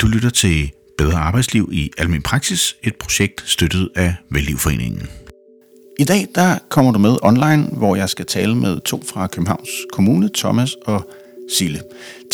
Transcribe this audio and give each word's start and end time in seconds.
Du 0.00 0.06
lytter 0.06 0.30
til 0.30 0.72
Bedre 0.98 1.18
Arbejdsliv 1.18 1.68
i 1.72 1.90
Almen 1.98 2.22
Praksis, 2.22 2.76
et 2.82 2.96
projekt 2.96 3.42
støttet 3.46 3.88
af 3.96 4.14
Vellivforeningen. 4.30 5.10
I 5.98 6.04
dag 6.04 6.26
der 6.34 6.58
kommer 6.68 6.92
du 6.92 6.98
med 6.98 7.16
online, 7.22 7.62
hvor 7.72 7.96
jeg 7.96 8.08
skal 8.08 8.26
tale 8.26 8.54
med 8.54 8.80
to 8.80 9.02
fra 9.06 9.26
Københavns 9.26 9.70
Kommune, 9.92 10.30
Thomas 10.34 10.74
og 10.86 11.10
Sille. 11.52 11.82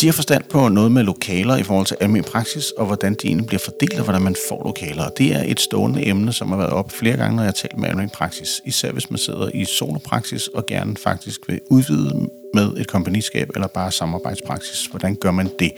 De 0.01 0.05
har 0.05 0.13
forstand 0.13 0.43
på 0.49 0.69
noget 0.69 0.91
med 0.91 1.03
lokaler 1.03 1.57
i 1.57 1.63
forhold 1.63 1.85
til 1.85 1.97
almen 2.01 2.23
praksis, 2.23 2.71
og 2.71 2.85
hvordan 2.85 3.13
de 3.21 3.27
egentlig 3.27 3.47
bliver 3.47 3.61
fordelt, 3.65 3.99
og 3.99 4.03
hvordan 4.03 4.21
man 4.21 4.35
får 4.49 4.63
lokaler. 4.63 5.03
Og 5.05 5.11
det 5.17 5.35
er 5.35 5.43
et 5.45 5.59
stående 5.59 6.07
emne, 6.07 6.33
som 6.33 6.49
har 6.49 6.57
været 6.57 6.71
op 6.71 6.91
flere 6.91 7.17
gange, 7.17 7.35
når 7.35 7.43
jeg 7.43 7.47
har 7.47 7.67
talt 7.67 7.77
med 7.77 7.89
almen 7.89 8.09
praksis. 8.09 8.61
Især 8.65 8.91
hvis 8.91 9.09
man 9.09 9.17
sidder 9.17 9.49
i 9.53 9.65
solopraksis 9.65 10.47
og 10.47 10.65
gerne 10.65 10.97
faktisk 10.97 11.39
vil 11.47 11.59
udvide 11.69 12.29
med 12.53 12.77
et 12.77 12.87
kompagniskab 12.87 13.49
eller 13.55 13.67
bare 13.67 13.91
samarbejdspraksis. 13.91 14.85
Hvordan 14.85 15.15
gør 15.15 15.31
man 15.31 15.49
det? 15.59 15.71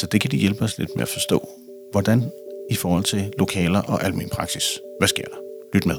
Så 0.00 0.08
det 0.12 0.20
kan 0.20 0.30
de 0.30 0.36
hjælpe 0.36 0.62
os 0.62 0.78
lidt 0.78 0.90
med 0.96 1.02
at 1.02 1.08
forstå. 1.08 1.48
Hvordan 1.92 2.22
i 2.70 2.74
forhold 2.74 3.04
til 3.04 3.32
lokaler 3.38 3.80
og 3.80 4.04
almen 4.04 4.28
praksis. 4.32 4.64
Hvad 5.00 5.08
sker 5.08 5.24
der? 5.24 5.38
Lyt 5.74 5.86
med. 5.86 5.96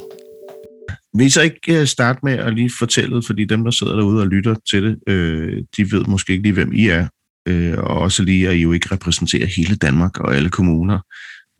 Vil 1.14 1.26
I 1.26 1.30
så 1.30 1.42
ikke 1.42 1.80
øh, 1.80 1.88
starte 1.88 2.20
med 2.24 2.34
at 2.34 2.54
lige 2.54 2.72
fortælle, 2.80 3.24
fordi 3.28 3.46
dem, 3.46 3.64
der 3.64 3.72
sidder 3.72 3.96
derude 3.96 4.22
og 4.22 4.28
lytter 4.28 4.56
til 4.70 4.84
det, 4.84 5.00
øh, 5.08 5.64
de 5.78 5.92
ved 5.92 6.06
måske 6.06 6.32
ikke 6.32 6.44
lige, 6.44 6.54
hvem 6.54 6.74
I 6.74 6.88
er, 6.88 7.08
øh, 7.48 7.78
og 7.78 7.98
også 7.98 8.24
lige, 8.24 8.50
at 8.50 8.56
I 8.56 8.62
jo 8.62 8.72
ikke 8.72 8.92
repræsenterer 8.92 9.46
hele 9.46 9.76
Danmark 9.76 10.20
og 10.20 10.36
alle 10.36 10.50
kommuner, 10.50 11.00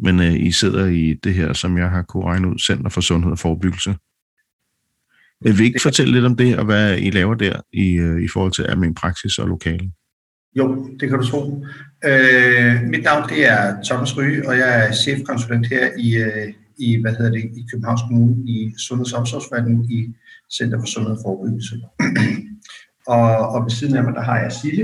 men 0.04 0.20
øh, 0.20 0.46
I 0.48 0.52
sidder 0.52 0.86
i 0.86 1.14
det 1.24 1.34
her, 1.34 1.54
som 1.54 1.78
jeg 1.78 1.90
har 1.90 2.02
kunne 2.02 2.26
regne 2.26 2.50
ud, 2.50 2.60
Center 2.60 2.90
for 2.90 3.02
Sundhed 3.02 3.32
og 3.32 3.40
Forebyggelse. 3.40 3.96
Vil 5.42 5.60
I 5.60 5.64
ikke 5.64 5.82
fortælle 5.82 6.14
lidt 6.14 6.26
om 6.26 6.36
det, 6.36 6.58
og 6.58 6.66
hvad 6.66 6.98
I 6.98 7.10
laver 7.10 7.36
der 7.36 7.62
i, 7.74 7.94
øh, 7.94 8.24
i 8.24 8.28
forhold 8.28 8.52
til 8.52 8.64
almen 8.64 8.96
praksis 8.96 9.40
og 9.40 9.48
lokale? 9.48 9.92
Jo, 10.56 10.90
det 11.00 11.10
kan 11.10 11.20
du 11.20 11.26
tro. 11.28 11.66
Øh, 12.10 12.82
mit 12.94 13.04
navn 13.04 13.30
det 13.30 13.46
er 13.54 13.84
Thomas 13.88 14.18
Ryge, 14.18 14.48
og 14.48 14.58
jeg 14.58 14.70
er 14.88 14.92
chefkonsulent 14.92 15.68
her 15.68 15.86
i, 15.98 16.10
øh, 16.16 16.54
i, 16.78 17.02
hvad 17.02 17.14
hedder 17.16 17.32
det, 17.32 17.44
i 17.60 17.66
Københavns 17.72 18.02
Kommune 18.08 18.36
i 18.50 18.74
Sundheds- 18.78 19.14
og 19.14 19.20
Omsorgsforvaltningen 19.20 19.92
i 19.92 20.00
Center 20.58 20.80
for 20.80 20.88
Sundhed 20.88 21.14
og 21.18 21.22
Forebyggelse. 21.26 21.76
og, 23.16 23.30
og 23.54 23.64
ved 23.64 23.72
siden 23.72 23.96
af 23.98 24.04
mig, 24.04 24.14
der 24.14 24.24
har 24.30 24.40
jeg 24.40 24.52
Sille. 24.52 24.84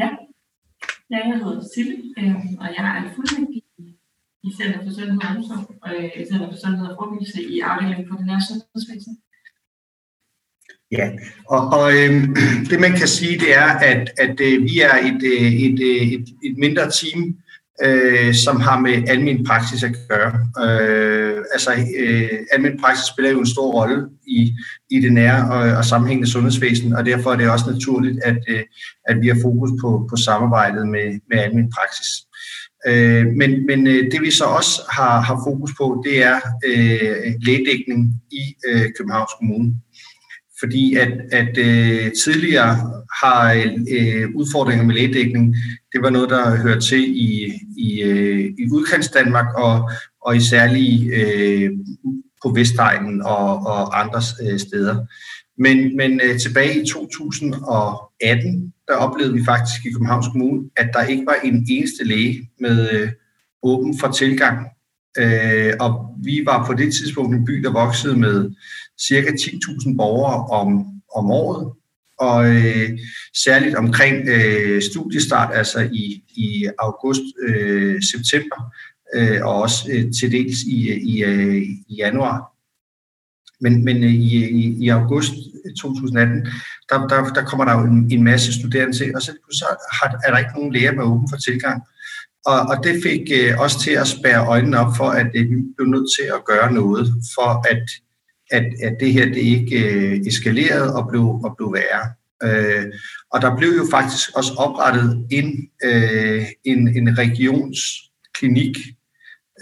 Ja, 0.00 0.08
ja 1.10 1.18
jeg 1.30 1.38
hedder 1.44 1.62
Sille, 1.74 1.94
øh, 2.18 2.36
og 2.62 2.68
jeg 2.76 2.84
er 2.98 3.14
fuldmægtig 3.14 3.62
i 4.46 4.50
Center 4.58 4.78
for 4.84 4.92
Sundhed 4.96 5.18
og 5.24 5.28
Omsorg, 5.36 5.64
og 5.82 5.90
øh, 5.98 6.26
Center 6.30 6.48
for 6.50 6.58
Sundhed 6.62 6.86
og 6.90 6.96
Forebyggelse 6.98 7.40
i 7.54 7.60
afdelingen 7.60 8.08
for 8.08 8.16
det 8.16 8.26
nære 8.26 8.42
sundhedsvæsen. 8.48 9.14
Ja, 10.92 11.10
og, 11.48 11.68
og 11.68 11.92
øh, 11.92 12.28
det 12.70 12.80
man 12.80 12.92
kan 12.92 13.08
sige, 13.08 13.38
det 13.38 13.56
er, 13.56 13.70
at, 13.78 14.10
at 14.18 14.40
øh, 14.40 14.62
vi 14.62 14.80
er 14.80 14.94
et, 14.94 15.22
øh, 15.24 15.52
et, 15.52 15.80
øh, 15.80 16.12
et, 16.12 16.24
et 16.44 16.58
mindre 16.58 16.90
team, 16.90 17.34
øh, 17.84 18.34
som 18.34 18.60
har 18.60 18.80
med 18.80 19.08
almen 19.08 19.44
praksis 19.44 19.82
at 19.82 19.94
gøre. 20.08 20.32
Øh, 20.64 21.44
altså, 21.52 21.70
øh, 21.98 22.28
almen 22.52 22.80
praksis 22.80 23.04
spiller 23.04 23.30
jo 23.30 23.40
en 23.40 23.46
stor 23.46 23.72
rolle 23.72 24.08
i, 24.26 24.52
i 24.90 25.00
det 25.00 25.12
nære 25.12 25.50
og, 25.52 25.76
og 25.76 25.84
sammenhængende 25.84 26.30
sundhedsvæsen, 26.30 26.92
og 26.92 27.06
derfor 27.06 27.32
er 27.32 27.36
det 27.36 27.50
også 27.50 27.70
naturligt, 27.70 28.18
at, 28.24 28.38
øh, 28.48 28.62
at 29.04 29.16
vi 29.20 29.28
har 29.28 29.38
fokus 29.42 29.70
på, 29.80 30.06
på 30.10 30.16
samarbejdet 30.16 30.88
med, 30.88 31.20
med 31.30 31.38
almen 31.38 31.72
praksis. 31.72 32.08
Øh, 32.86 33.26
men 33.26 33.66
men 33.66 33.86
øh, 33.86 34.12
det 34.12 34.20
vi 34.22 34.30
så 34.30 34.44
også 34.44 34.82
har, 34.90 35.20
har 35.20 35.40
fokus 35.46 35.70
på, 35.78 36.02
det 36.06 36.24
er 36.24 36.40
øh, 36.66 37.32
lægedækning 37.40 38.20
i 38.30 38.42
øh, 38.68 38.84
Københavns 38.98 39.30
Kommune 39.38 39.74
fordi 40.62 40.96
at, 40.96 41.12
at 41.32 41.58
øh, 41.58 42.12
tidligere 42.24 42.74
har 43.22 43.52
øh, 43.90 44.28
udfordringer 44.34 44.84
med 44.84 44.94
lægedækning, 44.94 45.56
det 45.92 46.02
var 46.02 46.10
noget, 46.10 46.30
der 46.30 46.56
hørte 46.56 46.80
til 46.80 47.16
i, 47.16 47.52
i, 47.76 48.02
øh, 48.02 48.44
i 48.58 48.68
udkants 48.72 49.08
Danmark 49.08 49.46
og, 49.56 49.90
og 50.20 50.36
i 50.36 50.40
særlige 50.40 51.14
øh, 51.14 51.70
på 52.42 52.48
Vestegnen 52.48 53.22
og, 53.22 53.66
og 53.66 54.00
andre 54.00 54.20
øh, 54.42 54.58
steder. 54.58 55.06
Men, 55.58 55.96
men 55.96 56.20
øh, 56.24 56.38
tilbage 56.38 56.82
i 56.82 56.86
2018, 56.86 58.72
der 58.88 58.94
oplevede 58.94 59.34
vi 59.34 59.44
faktisk 59.44 59.86
i 59.86 59.92
Københavns 59.92 60.26
Kommune, 60.32 60.70
at 60.76 60.90
der 60.92 61.02
ikke 61.02 61.26
var 61.26 61.36
en 61.44 61.66
eneste 61.70 62.04
læge 62.04 62.50
med 62.60 62.90
øh, 62.92 63.08
åben 63.62 63.98
for 63.98 64.08
tilgang. 64.08 64.66
Øh, 65.18 65.72
og 65.80 66.16
vi 66.24 66.42
var 66.46 66.66
på 66.66 66.74
det 66.74 66.94
tidspunkt 66.94 67.34
en 67.34 67.44
by, 67.44 67.52
der 67.52 67.72
voksede 67.72 68.16
med 68.16 68.50
cirka 69.06 69.28
10.000 69.28 69.96
borgere 69.96 70.46
om, 70.46 70.68
om 71.14 71.30
året, 71.30 71.72
og 72.18 72.56
øh, 72.56 72.98
særligt 73.44 73.74
omkring 73.74 74.28
øh, 74.28 74.82
studiestart, 74.82 75.50
altså 75.54 75.88
i, 75.92 76.22
i 76.28 76.68
august-september, 76.78 78.72
øh, 79.14 79.32
øh, 79.34 79.44
og 79.44 79.54
også 79.54 79.88
øh, 79.92 80.12
til 80.20 80.32
dels 80.32 80.58
i, 80.62 80.92
i, 80.92 81.24
øh, 81.24 81.62
i 81.88 81.94
januar. 81.98 82.52
Men, 83.60 83.84
men 83.84 84.04
øh, 84.04 84.14
i, 84.14 84.44
i, 84.44 84.84
i 84.84 84.88
august 84.88 85.32
øh, 85.66 85.74
2018, 85.74 86.46
der, 86.88 87.06
der, 87.06 87.32
der 87.34 87.44
kommer 87.44 87.64
der 87.64 87.80
jo 87.80 87.84
en, 87.84 88.12
en 88.12 88.24
masse 88.24 88.52
studerende 88.52 88.96
til, 88.96 89.16
og 89.16 89.22
så, 89.22 89.32
så 89.52 89.64
har, 89.92 90.20
er 90.24 90.30
der 90.30 90.38
ikke 90.38 90.54
nogen 90.54 90.72
læger 90.72 90.92
med 90.92 91.04
åben 91.04 91.28
for 91.30 91.36
tilgang. 91.36 91.82
Og, 92.46 92.60
og 92.60 92.84
det 92.84 93.02
fik 93.02 93.20
øh, 93.34 93.60
os 93.60 93.76
til 93.76 93.90
at 93.90 94.06
spære 94.06 94.46
øjnene 94.46 94.78
op 94.78 94.96
for, 94.96 95.08
at 95.10 95.26
øh, 95.34 95.50
vi 95.50 95.56
blev 95.76 95.88
nødt 95.88 96.10
til 96.18 96.26
at 96.34 96.44
gøre 96.44 96.72
noget 96.72 97.06
for 97.34 97.68
at 97.70 97.88
at, 98.52 98.64
at 98.82 98.96
det 99.00 99.12
her 99.12 99.24
det 99.24 99.36
ikke 99.36 99.94
øh, 99.94 100.20
eskalerede 100.26 100.96
og 100.96 101.08
blev, 101.08 101.24
og 101.24 101.54
blev 101.56 101.72
værre. 101.72 102.12
Øh, 102.42 102.92
og 103.30 103.42
der 103.42 103.56
blev 103.56 103.68
jo 103.68 103.86
faktisk 103.90 104.30
også 104.36 104.52
oprettet 104.58 105.26
en, 105.30 105.68
øh, 105.84 106.44
en, 106.64 106.88
en 106.96 107.18
regionsklinik, 107.18 108.76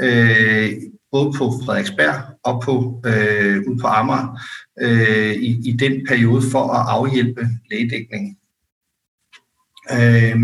øh, 0.02 0.72
både 1.12 1.32
på 1.38 1.52
Frederiksberg 1.64 2.22
og 2.42 2.62
på, 2.64 3.02
øh, 3.06 3.62
ude 3.68 3.78
på 3.80 3.86
Amager, 3.86 4.40
øh, 4.80 5.32
i, 5.32 5.68
i 5.68 5.72
den 5.72 6.06
periode 6.08 6.42
for 6.50 6.72
at 6.72 6.86
afhjælpe 6.88 7.48
lægedækningen. 7.70 8.36
Øh, 9.92 10.36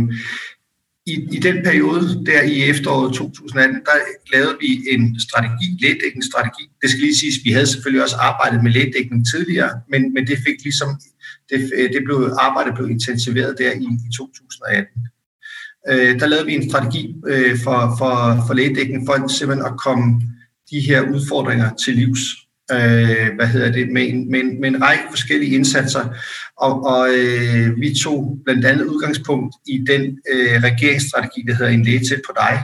i, 1.07 1.15
i 1.37 1.39
den 1.39 1.57
periode, 1.65 2.25
der 2.27 2.43
i 2.43 2.71
efteråret 2.71 3.15
2018, 3.15 3.75
der 3.75 3.93
lavede 4.33 4.57
vi 4.61 4.71
en 4.91 5.21
strategi, 5.21 5.67
lægedækningsstrategi. 5.81 6.65
Det 6.83 6.91
skal 6.91 7.01
lige 7.01 7.17
siges, 7.17 7.45
vi 7.45 7.51
havde 7.51 7.67
selvfølgelig 7.67 8.03
også 8.03 8.17
arbejdet 8.17 8.63
med 8.63 8.73
lægedækning 8.73 9.27
tidligere, 9.33 9.81
men, 9.91 10.15
men 10.15 10.27
det 10.27 10.39
fik 10.47 10.59
ligesom, 10.65 10.89
det, 11.51 11.59
det 11.95 12.03
blev, 12.05 12.19
arbejdet 12.39 12.75
blev 12.75 12.91
intensiveret 12.91 13.59
der 13.59 13.73
i, 13.73 13.89
i 14.07 14.09
2018. 14.17 15.01
Øh, 15.91 16.21
der 16.21 16.27
lavede 16.27 16.47
vi 16.47 16.55
en 16.55 16.71
strategi 16.71 17.15
øh, 17.27 17.59
for, 17.65 17.95
for, 17.99 18.15
for 18.47 18.55
lægedækning 18.55 19.07
for 19.07 19.29
simpelthen 19.29 19.67
at 19.67 19.79
komme 19.87 20.23
de 20.71 20.81
her 20.81 21.01
udfordringer 21.03 21.75
til 21.85 21.95
livs 21.95 22.46
øh, 22.73 23.35
hvad 23.37 23.47
hedder 23.47 23.73
det, 23.73 23.89
med 23.93 24.09
en, 24.09 24.31
med, 24.31 24.41
en, 24.41 24.61
med 24.61 24.69
en 24.69 24.83
række 24.83 25.05
forskellige 25.11 25.55
indsatser. 25.55 26.17
Og, 26.57 26.85
og 26.85 27.09
øh, 27.09 27.81
vi 27.81 27.95
tog 27.95 28.39
blandt 28.45 28.65
andet 28.65 28.85
udgangspunkt 28.85 29.55
i 29.67 29.85
den 29.87 30.19
øh, 30.33 30.63
regeringsstrategi, 30.63 31.45
der 31.47 31.55
hedder 31.55 31.73
En 31.73 31.85
læge 31.85 32.05
tæt 32.05 32.23
på 32.27 32.33
dig. 32.37 32.63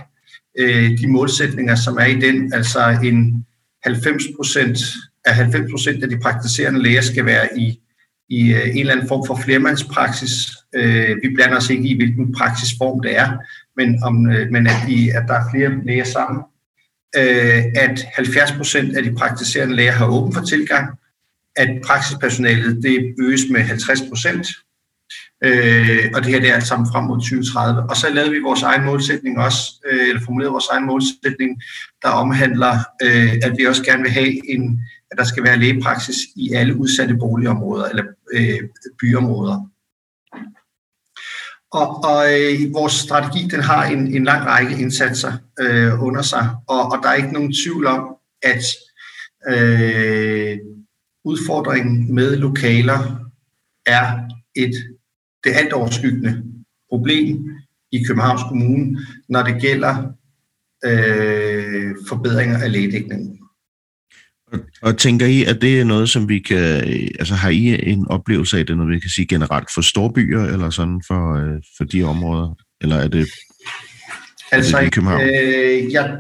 Øh, 0.59 0.99
de 0.99 1.07
målsætninger, 1.07 1.75
som 1.75 1.97
er 1.97 2.05
i 2.05 2.21
den, 2.21 2.53
altså 2.55 2.99
en 3.05 3.47
90 3.85 4.23
procent 4.37 4.79
af 5.25 5.35
90 5.35 5.71
procent 5.71 6.05
af 6.05 6.11
de 6.11 6.19
praktiserende 6.19 6.83
læger 6.83 7.01
skal 7.01 7.27
være 7.27 7.59
i, 7.59 7.81
i 8.29 8.53
øh, 8.53 8.69
en 8.69 8.79
eller 8.79 8.93
anden 8.93 9.09
form 9.09 9.27
for 9.27 9.41
flermandspraksis. 9.45 10.33
Øh, 10.75 11.17
vi 11.23 11.35
blander 11.35 11.57
os 11.57 11.71
ikke 11.71 11.89
i, 11.89 11.97
hvilken 11.97 12.35
praksisform 12.35 13.01
det 13.01 13.19
er, 13.19 13.31
men, 13.77 14.03
om, 14.03 14.31
øh, 14.31 14.51
men 14.51 14.67
at, 14.67 14.77
vi, 14.87 15.09
at 15.09 15.25
der 15.29 15.35
er 15.35 15.51
flere 15.53 15.71
læger 15.87 16.05
sammen 16.05 16.43
øh, 17.17 17.65
at 17.75 18.07
70 18.15 18.53
procent 18.53 18.97
af 18.97 19.03
de 19.03 19.15
praktiserende 19.15 19.77
læger 19.77 19.93
har 19.93 20.07
åben 20.07 20.33
for 20.33 20.41
tilgang, 20.41 20.99
at 21.57 21.69
praksispersonalet 21.87 22.83
det 22.83 23.15
øges 23.21 23.41
med 23.51 23.61
50 23.61 24.01
procent, 24.09 24.47
øh, 25.45 26.11
og 26.15 26.23
det 26.23 26.33
her 26.33 26.41
det 26.41 26.51
er 26.51 26.55
alt 26.55 26.67
sammen 26.67 26.89
frem 26.93 27.05
mod 27.05 27.19
2030. 27.19 27.91
Og 27.91 27.97
så 27.97 28.07
lavede 28.15 28.31
vi 28.31 28.39
vores 28.39 28.63
egen 28.63 28.85
målsætning 28.85 29.39
også, 29.39 29.63
øh, 29.91 30.09
eller 30.09 30.21
formulerede 30.21 30.53
vores 30.53 30.69
egen 30.73 30.87
målsætning, 30.87 31.63
der 32.03 32.09
omhandler, 32.09 32.79
øh, 33.03 33.33
at 33.43 33.53
vi 33.59 33.67
også 33.67 33.83
gerne 33.83 34.03
vil 34.03 34.11
have 34.11 34.51
en, 34.51 34.81
at 35.11 35.19
der 35.19 35.25
skal 35.25 35.45
være 35.45 35.59
lægepraksis 35.59 36.17
i 36.37 36.53
alle 36.53 36.77
udsatte 36.77 37.17
boligområder 37.17 37.89
eller 37.89 38.05
øh, 38.35 38.61
byområder. 39.01 39.72
Og, 41.73 42.05
og 42.05 42.25
øh, 42.35 42.75
vores 42.75 42.93
strategi 42.93 43.49
den 43.49 43.61
har 43.61 43.85
en, 43.85 44.15
en 44.15 44.25
lang 44.25 44.47
række 44.47 44.81
indsatser 44.81 45.33
øh, 45.61 46.03
under 46.03 46.23
sig, 46.23 46.51
og, 46.69 46.93
og 46.93 46.99
der 47.03 47.09
er 47.09 47.15
ikke 47.15 47.33
nogen 47.33 47.55
tvivl 47.65 47.87
om, 47.87 48.17
at 48.43 48.65
øh, 49.49 50.59
udfordringen 51.25 52.15
med 52.15 52.37
lokaler 52.37 53.31
er 53.87 54.29
et 54.55 54.75
det 55.45 55.53
alt 55.55 55.73
overskyggende 55.73 56.43
problem 56.89 57.51
i 57.93 58.05
Københavns 58.05 58.43
Kommune, 58.49 58.99
når 59.29 59.43
det 59.43 59.61
gælder 59.61 60.13
øh, 60.85 61.95
forbedringer 62.09 62.59
af 62.59 62.73
lægedækningen. 62.73 63.42
Og, 64.83 64.99
tænker 64.99 65.27
I, 65.27 65.45
at 65.45 65.63
det 65.63 65.81
er 65.81 65.85
noget, 65.85 66.09
som 66.09 66.29
vi 66.29 66.39
kan, 66.39 66.85
altså 67.19 67.35
har 67.35 67.51
I 67.51 67.91
en 67.91 68.09
oplevelse 68.09 68.59
af 68.59 68.67
det, 68.67 68.77
når 68.77 68.85
vi 68.85 68.99
kan 68.99 69.11
sige 69.11 69.27
generelt 69.27 69.69
for 69.75 69.81
storbyer, 69.81 70.45
eller 70.45 70.71
sådan 70.71 71.03
for, 71.07 71.35
øh, 71.37 71.63
for 71.77 71.85
de 71.85 72.03
områder, 72.03 72.55
eller 72.81 72.97
er 72.97 73.09
det? 73.09 73.29
Altså, 74.53 74.79
i 74.79 74.89
København? 74.89 75.21
Øh, 75.21 75.93
jeg, 75.93 76.17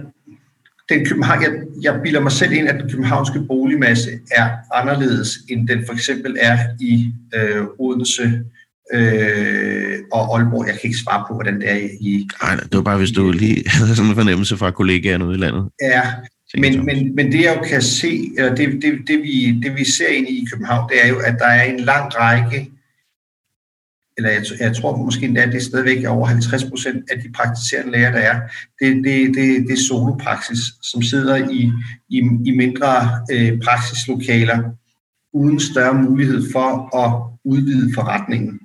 den 0.88 1.06
København, 1.06 1.42
jeg, 1.42 1.52
jeg 1.82 2.00
bilder 2.02 2.20
mig 2.20 2.32
selv 2.32 2.52
ind, 2.52 2.68
at 2.68 2.80
den 2.80 2.90
københavnske 2.90 3.40
boligmasse 3.48 4.10
er 4.30 4.50
anderledes, 4.74 5.38
end 5.48 5.68
den 5.68 5.86
for 5.86 5.92
eksempel 5.92 6.36
er 6.40 6.58
i 6.80 7.12
øh, 7.34 7.64
Odense 7.78 8.42
øh, 8.94 9.98
og 10.12 10.38
Aalborg. 10.38 10.66
Jeg 10.66 10.74
kan 10.74 10.88
ikke 10.88 10.98
svare 10.98 11.24
på, 11.28 11.34
hvordan 11.34 11.60
det 11.60 11.70
er 11.70 11.76
i... 12.00 12.28
Nej, 12.42 12.56
det 12.56 12.76
var 12.76 12.82
bare, 12.82 12.98
hvis 12.98 13.10
du 13.10 13.30
lige 13.30 13.64
havde 13.76 13.96
sådan 13.96 14.10
en 14.10 14.16
fornemmelse 14.16 14.56
fra 14.56 14.70
kollegaer 14.70 15.24
ude 15.24 15.34
i 15.34 15.38
landet. 15.38 15.68
Ja, 15.82 16.02
men, 16.58 16.84
men, 16.86 17.14
men 17.14 17.32
det 17.32 17.42
jeg 17.42 17.56
jo 17.56 17.68
kan 17.68 17.82
se, 17.82 18.30
eller 18.36 18.54
det, 18.54 18.82
det, 18.82 18.98
det, 19.06 19.22
vi, 19.22 19.60
det 19.62 19.76
vi 19.76 19.84
ser 19.84 20.08
ind 20.08 20.28
i 20.28 20.46
København, 20.52 20.90
det 20.90 21.04
er 21.04 21.08
jo, 21.08 21.18
at 21.18 21.36
der 21.38 21.46
er 21.46 21.62
en 21.62 21.80
lang 21.80 22.14
række 22.14 22.70
eller 24.16 24.30
jeg, 24.30 24.42
jeg 24.60 24.76
tror 24.76 24.96
måske 24.96 25.26
endda, 25.26 25.40
at 25.40 25.48
det 25.48 25.56
er 25.56 25.60
stadigvæk 25.60 26.04
over 26.04 26.26
50 26.26 26.64
procent 26.64 27.10
af 27.10 27.18
de 27.22 27.32
praktiserende 27.32 27.92
læger, 27.92 28.10
der 28.10 28.18
er, 28.18 28.40
det, 28.80 29.04
det, 29.04 29.34
det, 29.34 29.66
det 29.68 29.72
er 29.72 29.86
solopraksis, 29.88 30.58
som 30.82 31.02
sidder 31.02 31.36
i, 31.36 31.72
i, 32.08 32.18
i 32.44 32.50
mindre 32.50 33.20
øh, 33.32 33.60
praksislokaler, 33.64 34.58
uden 35.32 35.60
større 35.60 35.94
mulighed 35.94 36.52
for 36.52 36.96
at 36.96 37.34
udvide 37.44 37.94
forretningen. 37.94 38.60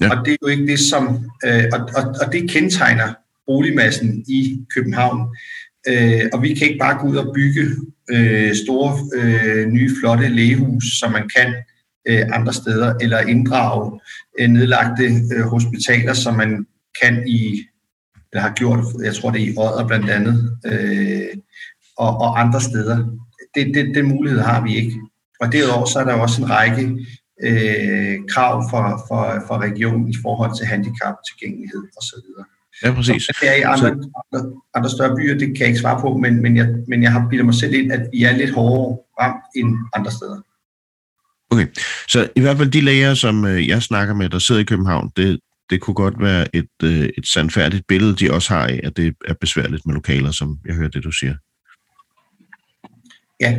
Ja. 0.00 0.10
Og 0.10 0.26
det 0.26 0.32
er 0.32 0.36
jo 0.42 0.48
ikke 0.48 0.66
det, 0.66 0.80
som, 0.80 1.30
øh, 1.46 1.64
og, 1.72 1.80
og, 1.80 2.14
og 2.26 2.32
det 2.32 2.50
kendetegner 2.50 3.14
boligmassen 3.46 4.24
i 4.28 4.64
København. 4.74 5.36
Øh, 5.88 6.22
og 6.32 6.42
vi 6.42 6.54
kan 6.54 6.66
ikke 6.68 6.78
bare 6.78 6.98
gå 6.98 7.06
ud 7.06 7.16
og 7.16 7.34
bygge 7.34 7.60
øh, 8.10 8.54
store, 8.54 8.98
øh, 9.14 9.66
nye, 9.66 9.90
flotte 10.00 10.28
lægehus, 10.28 10.84
som 10.98 11.12
man 11.12 11.30
kan 11.36 11.54
øh, 12.08 12.26
andre 12.32 12.52
steder, 12.52 12.94
eller 13.00 13.20
inddrage 13.20 14.00
øh, 14.40 14.48
nedlagte 14.48 15.04
øh, 15.34 15.42
hospitaler, 15.42 16.12
som 16.12 16.34
man 16.34 16.66
kan 17.02 17.28
i, 17.28 17.64
eller 18.32 18.42
har 18.42 18.54
gjort, 18.54 18.84
jeg 19.04 19.14
tror 19.14 19.30
det 19.30 19.42
er 19.42 19.46
i 19.46 19.54
Odder 19.58 19.86
blandt 19.86 20.10
andet, 20.10 20.58
øh, 20.66 21.36
og, 21.96 22.16
og 22.20 22.40
andre 22.40 22.60
steder. 22.60 22.96
Det, 23.54 23.74
det, 23.74 23.94
den 23.94 24.08
mulighed 24.08 24.40
har 24.40 24.62
vi 24.64 24.76
ikke. 24.76 24.94
Og 25.40 25.52
derudover 25.52 25.86
så 25.86 25.98
er 25.98 26.04
der 26.04 26.14
også 26.14 26.42
en 26.42 26.50
række 26.50 27.06
øh, 27.42 28.18
krav 28.28 28.64
for, 28.70 29.04
for, 29.08 29.44
for 29.46 29.58
regionen 29.58 30.08
i 30.08 30.14
forhold 30.22 30.56
til 30.56 30.66
handicap, 30.66 31.14
tilgængelighed 31.28 31.82
osv. 31.96 32.26
Ja, 32.84 32.94
præcis. 32.94 33.22
Så 33.22 33.38
det 33.40 33.48
er 33.48 33.54
i 33.54 33.60
andre, 33.60 33.88
andre, 33.88 34.52
andre 34.74 34.90
større 34.90 35.16
byer, 35.16 35.38
det 35.38 35.46
kan 35.46 35.58
jeg 35.58 35.68
ikke 35.68 35.80
svare 35.80 36.00
på, 36.00 36.16
men, 36.16 36.42
men, 36.42 36.56
jeg, 36.56 36.68
men 36.88 37.02
jeg 37.02 37.12
har 37.12 37.26
bildet 37.30 37.46
mig 37.46 37.54
selv 37.54 37.74
ind, 37.74 37.92
at 37.92 38.08
vi 38.12 38.22
er 38.24 38.36
lidt 38.36 38.54
hårdere 38.54 38.98
ramt 39.20 39.44
end 39.56 39.78
andre 39.94 40.10
steder. 40.10 40.40
Okay, 41.50 41.66
så 42.08 42.28
i 42.36 42.40
hvert 42.40 42.56
fald 42.56 42.70
de 42.70 42.80
læger, 42.80 43.14
som 43.14 43.44
øh, 43.44 43.68
jeg 43.68 43.82
snakker 43.82 44.14
med, 44.14 44.28
der 44.28 44.38
sidder 44.38 44.60
i 44.60 44.64
København, 44.64 45.10
det, 45.16 45.40
det 45.70 45.80
kunne 45.80 45.94
godt 45.94 46.20
være 46.20 46.56
et, 46.56 46.68
øh, 46.82 47.08
et 47.18 47.26
sandfærdigt 47.26 47.86
billede, 47.86 48.16
de 48.16 48.32
også 48.32 48.54
har 48.54 48.66
af, 48.66 48.80
at 48.84 48.96
det 48.96 49.14
er 49.28 49.34
besværligt 49.40 49.86
med 49.86 49.94
lokaler, 49.94 50.30
som 50.30 50.58
jeg 50.66 50.74
hører 50.74 50.88
det, 50.88 51.04
du 51.04 51.12
siger. 51.12 51.34
Ja. 53.40 53.58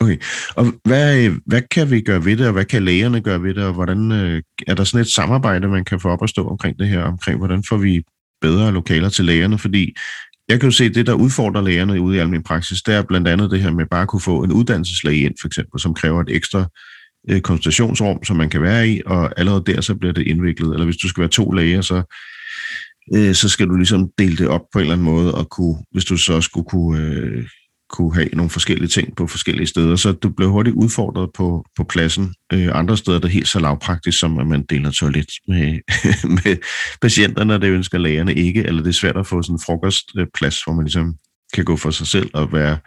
Okay, 0.00 0.16
og 0.56 0.66
hvad, 0.84 1.30
hvad 1.46 1.62
kan 1.62 1.90
vi 1.90 2.00
gøre 2.00 2.24
ved 2.24 2.36
det, 2.36 2.46
og 2.46 2.52
hvad 2.52 2.64
kan 2.64 2.84
lægerne 2.84 3.20
gøre 3.20 3.42
ved 3.42 3.54
det, 3.54 3.64
og 3.64 3.72
hvordan 3.72 4.12
øh, 4.12 4.42
er 4.66 4.74
der 4.74 4.84
sådan 4.84 5.00
et 5.00 5.10
samarbejde, 5.10 5.68
man 5.68 5.84
kan 5.84 6.00
få 6.00 6.08
op 6.08 6.22
at 6.22 6.30
stå 6.30 6.48
omkring 6.48 6.78
det 6.78 6.88
her, 6.88 7.02
omkring 7.02 7.38
hvordan 7.38 7.62
får 7.68 7.76
vi 7.76 8.02
bedre 8.40 8.72
lokaler 8.72 9.08
til 9.08 9.24
lægerne, 9.24 9.58
fordi 9.58 9.94
jeg 10.48 10.60
kan 10.60 10.68
jo 10.68 10.76
se, 10.76 10.84
at 10.84 10.94
det, 10.94 11.06
der 11.06 11.12
udfordrer 11.12 11.62
lægerne 11.62 12.00
ude 12.00 12.16
i 12.16 12.18
almindelig 12.18 12.44
praksis, 12.44 12.82
det 12.82 12.94
er 12.94 13.02
blandt 13.02 13.28
andet 13.28 13.50
det 13.50 13.62
her 13.62 13.70
med 13.70 13.86
bare 13.86 14.02
at 14.02 14.08
kunne 14.08 14.20
få 14.20 14.42
en 14.42 14.52
uddannelseslæge 14.52 15.24
ind, 15.24 15.34
for 15.40 15.46
eksempel, 15.46 15.80
som 15.80 15.94
kræver 15.94 16.20
et 16.20 16.36
ekstra 16.36 16.66
øh, 17.30 17.40
konsultationsrum, 17.40 18.24
som 18.24 18.36
man 18.36 18.50
kan 18.50 18.62
være 18.62 18.88
i, 18.88 19.00
og 19.06 19.38
allerede 19.38 19.64
der 19.66 19.80
så 19.80 19.94
bliver 19.94 20.12
det 20.12 20.26
indviklet. 20.26 20.72
Eller 20.72 20.84
hvis 20.84 20.96
du 20.96 21.08
skal 21.08 21.20
være 21.20 21.30
to 21.30 21.50
læger, 21.50 21.80
så, 21.80 22.02
øh, 23.14 23.34
så 23.34 23.48
skal 23.48 23.68
du 23.68 23.76
ligesom 23.76 24.10
dele 24.18 24.36
det 24.36 24.48
op 24.48 24.62
på 24.72 24.78
en 24.78 24.80
eller 24.80 24.92
anden 24.92 25.04
måde, 25.04 25.34
og 25.34 25.50
kunne, 25.50 25.76
hvis 25.92 26.04
du 26.04 26.16
så 26.16 26.40
skulle 26.40 26.66
kunne, 26.70 27.00
øh, 27.00 27.44
kunne 27.90 28.14
have 28.14 28.28
nogle 28.32 28.50
forskellige 28.50 28.88
ting 28.88 29.16
på 29.16 29.26
forskellige 29.26 29.66
steder, 29.66 29.96
så 29.96 30.12
du 30.12 30.28
bliver 30.28 30.50
hurtigt 30.50 30.76
udfordret 30.76 31.30
på, 31.34 31.64
på 31.76 31.84
pladsen. 31.84 32.34
Øh, 32.52 32.68
andre 32.72 32.96
steder 32.96 33.16
er 33.16 33.20
det 33.20 33.30
helt 33.30 33.48
så 33.48 33.60
lavpraktisk, 33.60 34.18
som 34.18 34.38
at 34.38 34.46
man 34.46 34.62
deler 34.62 34.90
toilet 34.90 35.26
med, 35.48 35.78
med 36.44 36.56
patienterne, 37.02 37.54
og 37.54 37.62
det 37.62 37.68
ønsker 37.68 37.98
lægerne 37.98 38.34
ikke, 38.34 38.64
eller 38.64 38.82
det 38.82 38.88
er 38.88 38.92
svært 38.92 39.16
at 39.16 39.26
få 39.26 39.42
sådan 39.42 39.54
en 39.54 39.60
frokostplads, 39.66 40.64
hvor 40.64 40.72
man 40.72 40.84
ligesom 40.84 41.14
kan 41.54 41.64
gå 41.64 41.76
for 41.76 41.90
sig 41.90 42.06
selv 42.06 42.30
og 42.34 42.52
være 42.52 42.78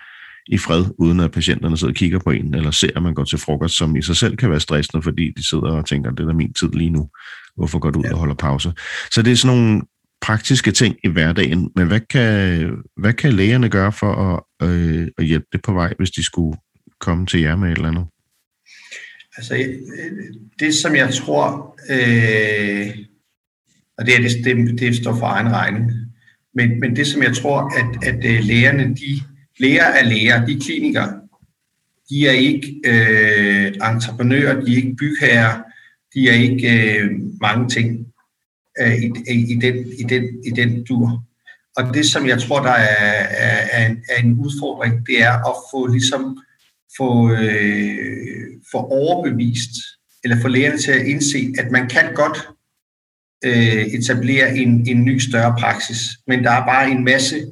i 0.47 0.57
fred, 0.57 0.85
uden 0.99 1.19
at 1.19 1.31
patienterne 1.31 1.77
sidder 1.77 1.91
og 1.91 1.95
kigger 1.95 2.19
på 2.19 2.29
en, 2.29 2.53
eller 2.53 2.71
ser, 2.71 2.89
at 2.95 3.03
man 3.03 3.13
går 3.13 3.23
til 3.23 3.39
frokost, 3.39 3.77
som 3.77 3.95
i 3.95 4.01
sig 4.01 4.15
selv 4.15 4.37
kan 4.37 4.49
være 4.49 4.59
stressende, 4.59 5.03
fordi 5.03 5.31
de 5.37 5.47
sidder 5.49 5.71
og 5.71 5.85
tænker, 5.85 6.11
det 6.11 6.29
er 6.29 6.33
min 6.33 6.53
tid 6.53 6.69
lige 6.73 6.89
nu. 6.89 7.09
Hvorfor 7.57 7.79
går 7.79 7.89
du 7.89 7.99
ud 7.99 8.03
ja. 8.03 8.13
og 8.13 8.19
holder 8.19 8.35
pause? 8.35 8.73
Så 9.11 9.21
det 9.21 9.31
er 9.31 9.35
sådan 9.35 9.57
nogle 9.57 9.81
praktiske 10.23 10.71
ting 10.71 10.95
i 11.03 11.07
hverdagen, 11.07 11.71
men 11.75 11.87
hvad 11.87 11.99
kan, 11.99 12.69
hvad 12.97 13.13
kan 13.13 13.33
lægerne 13.33 13.69
gøre 13.69 13.91
for 13.91 14.13
at, 14.13 14.69
øh, 14.69 15.07
at 15.17 15.25
hjælpe 15.25 15.47
det 15.51 15.61
på 15.61 15.73
vej, 15.73 15.93
hvis 15.97 16.11
de 16.11 16.23
skulle 16.23 16.57
komme 16.99 17.25
til 17.25 17.41
jer 17.41 17.55
med 17.55 17.71
et 17.71 17.75
eller 17.75 17.89
andet? 17.89 18.05
Altså, 19.37 19.53
det 20.59 20.73
som 20.75 20.95
jeg 20.95 21.13
tror, 21.13 21.75
øh, 21.89 22.97
og 23.97 24.05
det, 24.05 24.13
det, 24.19 24.45
det, 24.45 24.79
det 24.79 24.95
står 24.95 25.15
for 25.15 25.25
egen 25.25 25.49
regning, 25.51 25.91
men, 26.55 26.79
men 26.79 26.95
det 26.95 27.07
som 27.07 27.23
jeg 27.23 27.35
tror, 27.35 27.59
at, 27.79 28.13
at 28.13 28.25
øh, 28.25 28.43
lægerne, 28.43 28.95
de 28.95 29.21
Læger 29.59 29.83
er 29.83 30.03
læger, 30.03 30.45
de 30.45 30.53
er 30.53 30.59
klinikere. 30.59 31.19
De 32.09 32.27
er 32.27 32.31
ikke 32.31 32.81
øh, 32.85 33.67
entreprenører, 33.67 34.61
de 34.61 34.71
er 34.71 34.75
ikke 34.75 34.95
bygherrer, 34.95 35.61
de 36.13 36.29
er 36.29 36.33
ikke 36.33 36.99
øh, 36.99 37.11
mange 37.41 37.69
ting 37.69 38.12
øh, 38.81 38.95
i, 38.95 39.53
i, 39.53 39.55
den, 39.61 39.75
i, 39.99 40.03
den, 40.03 40.23
i 40.45 40.49
den 40.49 40.83
dur. 40.83 41.23
Og 41.77 41.93
det, 41.93 42.05
som 42.05 42.27
jeg 42.27 42.41
tror, 42.41 42.59
der 42.59 42.71
er, 42.71 43.27
er, 43.29 43.67
er, 43.71 43.87
en, 43.87 44.03
er 44.09 44.23
en 44.23 44.33
udfordring, 44.33 45.07
det 45.07 45.23
er 45.23 45.33
at 45.49 45.55
få 45.71 45.87
ligesom 45.87 46.37
få, 46.97 47.31
øh, 47.31 48.47
få 48.71 48.77
overbevist, 48.77 49.71
eller 50.23 50.41
få 50.41 50.47
lægerne 50.47 50.77
til 50.77 50.91
at 50.91 51.05
indse, 51.05 51.53
at 51.59 51.71
man 51.71 51.89
kan 51.89 52.13
godt 52.13 52.49
øh, 53.45 53.85
etablere 53.85 54.55
en, 54.55 54.87
en 54.87 55.05
ny 55.05 55.19
større 55.19 55.55
praksis, 55.59 55.99
men 56.27 56.43
der 56.43 56.51
er 56.51 56.65
bare 56.65 56.91
en 56.91 57.03
masse 57.03 57.51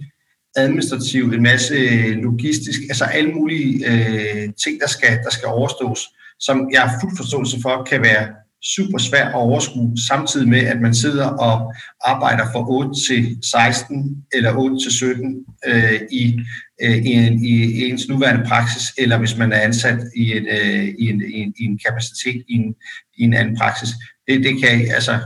administrativt, 0.55 1.33
en 1.33 1.43
masse 1.43 1.75
øh, 1.75 2.17
logistisk, 2.17 2.79
altså 2.89 3.05
alle 3.05 3.31
mulige 3.31 3.87
øh, 3.91 4.49
ting, 4.63 4.81
der 4.81 4.87
skal, 4.87 5.19
der 5.23 5.29
skal 5.29 5.47
overstås, 5.47 6.07
som 6.39 6.69
jeg 6.71 6.81
har 6.81 6.99
fuld 7.01 7.17
forståelse 7.17 7.61
for, 7.61 7.83
kan 7.83 8.01
være 8.01 8.27
super 8.63 8.97
svært 8.97 9.27
at 9.27 9.33
overskue, 9.33 9.97
samtidig 10.07 10.47
med, 10.47 10.59
at 10.59 10.81
man 10.81 10.93
sidder 10.93 11.25
og 11.25 11.73
arbejder 12.05 12.45
fra 12.51 12.69
8 12.69 12.91
til 13.07 13.37
16 13.51 14.25
eller 14.33 14.55
8 14.55 14.77
til 14.85 14.91
17 14.91 15.45
øh, 15.67 16.01
i, 16.11 16.39
øh, 16.83 16.97
i, 16.97 17.11
en, 17.11 17.45
i 17.45 17.83
ens 17.89 18.09
nuværende 18.09 18.45
praksis, 18.47 18.83
eller 18.97 19.17
hvis 19.17 19.37
man 19.37 19.51
er 19.51 19.59
ansat 19.59 19.99
i, 20.15 20.33
et, 20.33 20.47
øh, 20.51 20.87
i, 20.99 21.09
en, 21.09 21.21
i, 21.21 21.37
en, 21.39 21.53
i 21.59 21.63
en 21.63 21.79
kapacitet 21.85 22.43
i 22.47 22.53
en, 22.53 22.75
i 23.17 23.23
en 23.23 23.33
anden 23.33 23.57
praksis. 23.57 23.89
Det, 24.27 24.43
det 24.43 24.63
kan 24.63 24.91
altså 24.95 25.19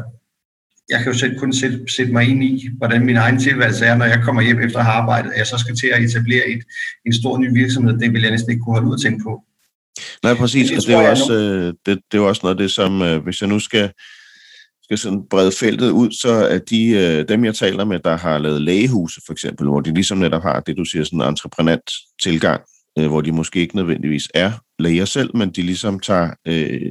jeg 0.90 1.00
kan 1.00 1.12
jo 1.12 1.18
selv 1.18 1.40
kun 1.40 1.54
sætte, 1.54 1.80
sætte 1.88 2.14
mig 2.14 2.30
ind 2.30 2.44
i, 2.44 2.70
hvordan 2.78 3.06
min 3.06 3.16
egen 3.16 3.40
tilværelse 3.40 3.86
er, 3.86 3.96
når 3.98 4.06
jeg 4.06 4.22
kommer 4.24 4.42
hjem 4.42 4.62
efter 4.62 4.80
at 4.80 4.86
have 4.86 4.96
arbejdet, 4.96 5.32
at 5.32 5.38
jeg 5.38 5.48
så 5.48 5.58
skal 5.58 5.76
til 5.76 5.88
at 5.88 6.04
etablere 6.04 6.48
et, 6.48 6.64
en 7.06 7.14
stor 7.14 7.38
ny 7.38 7.54
virksomhed, 7.54 7.98
det 8.00 8.14
vil 8.14 8.22
jeg 8.22 8.32
næsten 8.32 8.52
ikke 8.52 8.62
kunne 8.62 8.76
holde 8.76 8.88
ud 8.88 8.94
at 8.94 9.02
tænke 9.02 9.24
på. 9.24 9.44
Nej, 10.24 10.34
præcis, 10.34 10.70
det, 10.70 10.78
og 10.78 10.84
det 10.84 10.96
er, 10.96 11.02
jo 11.02 11.10
også, 11.10 11.34
øh, 11.34 11.74
det, 11.86 12.00
det 12.12 12.18
er 12.18 12.22
også 12.22 12.42
noget 12.44 12.56
af 12.56 12.58
det, 12.58 12.72
som 12.72 13.02
øh, 13.02 13.24
hvis 13.24 13.42
jeg 13.42 13.50
nu 13.50 13.60
skal, 13.60 13.92
skal 14.84 14.98
sådan 14.98 15.24
brede 15.30 15.52
feltet 15.52 15.90
ud, 15.90 16.12
så 16.12 16.30
er 16.30 16.58
de, 16.58 16.90
øh, 16.90 17.28
dem, 17.28 17.46
jeg 17.46 17.56
taler 17.56 17.86
med, 17.86 18.00
der 18.00 18.18
har 18.18 18.38
lavet 18.38 18.62
lægehuse 18.62 19.22
for 19.26 19.34
eksempel, 19.34 19.68
hvor 19.68 19.82
de 19.82 19.94
ligesom 19.94 20.18
netop 20.18 20.42
har 20.42 20.60
det, 20.60 20.78
du 20.78 20.86
siger, 20.86 21.04
sådan 21.04 21.22
en 21.22 21.28
entreprenant 21.28 21.92
tilgang, 22.22 22.62
hvor 22.96 23.22
de 23.22 23.32
måske 23.32 23.60
ikke 23.60 23.76
nødvendigvis 23.76 24.24
er 24.34 24.52
læger 24.80 25.06
selv, 25.06 25.38
men 25.38 25.50
de 25.52 25.62
ligesom 25.62 26.00
tager, 26.00 26.30
øh, 26.48 26.90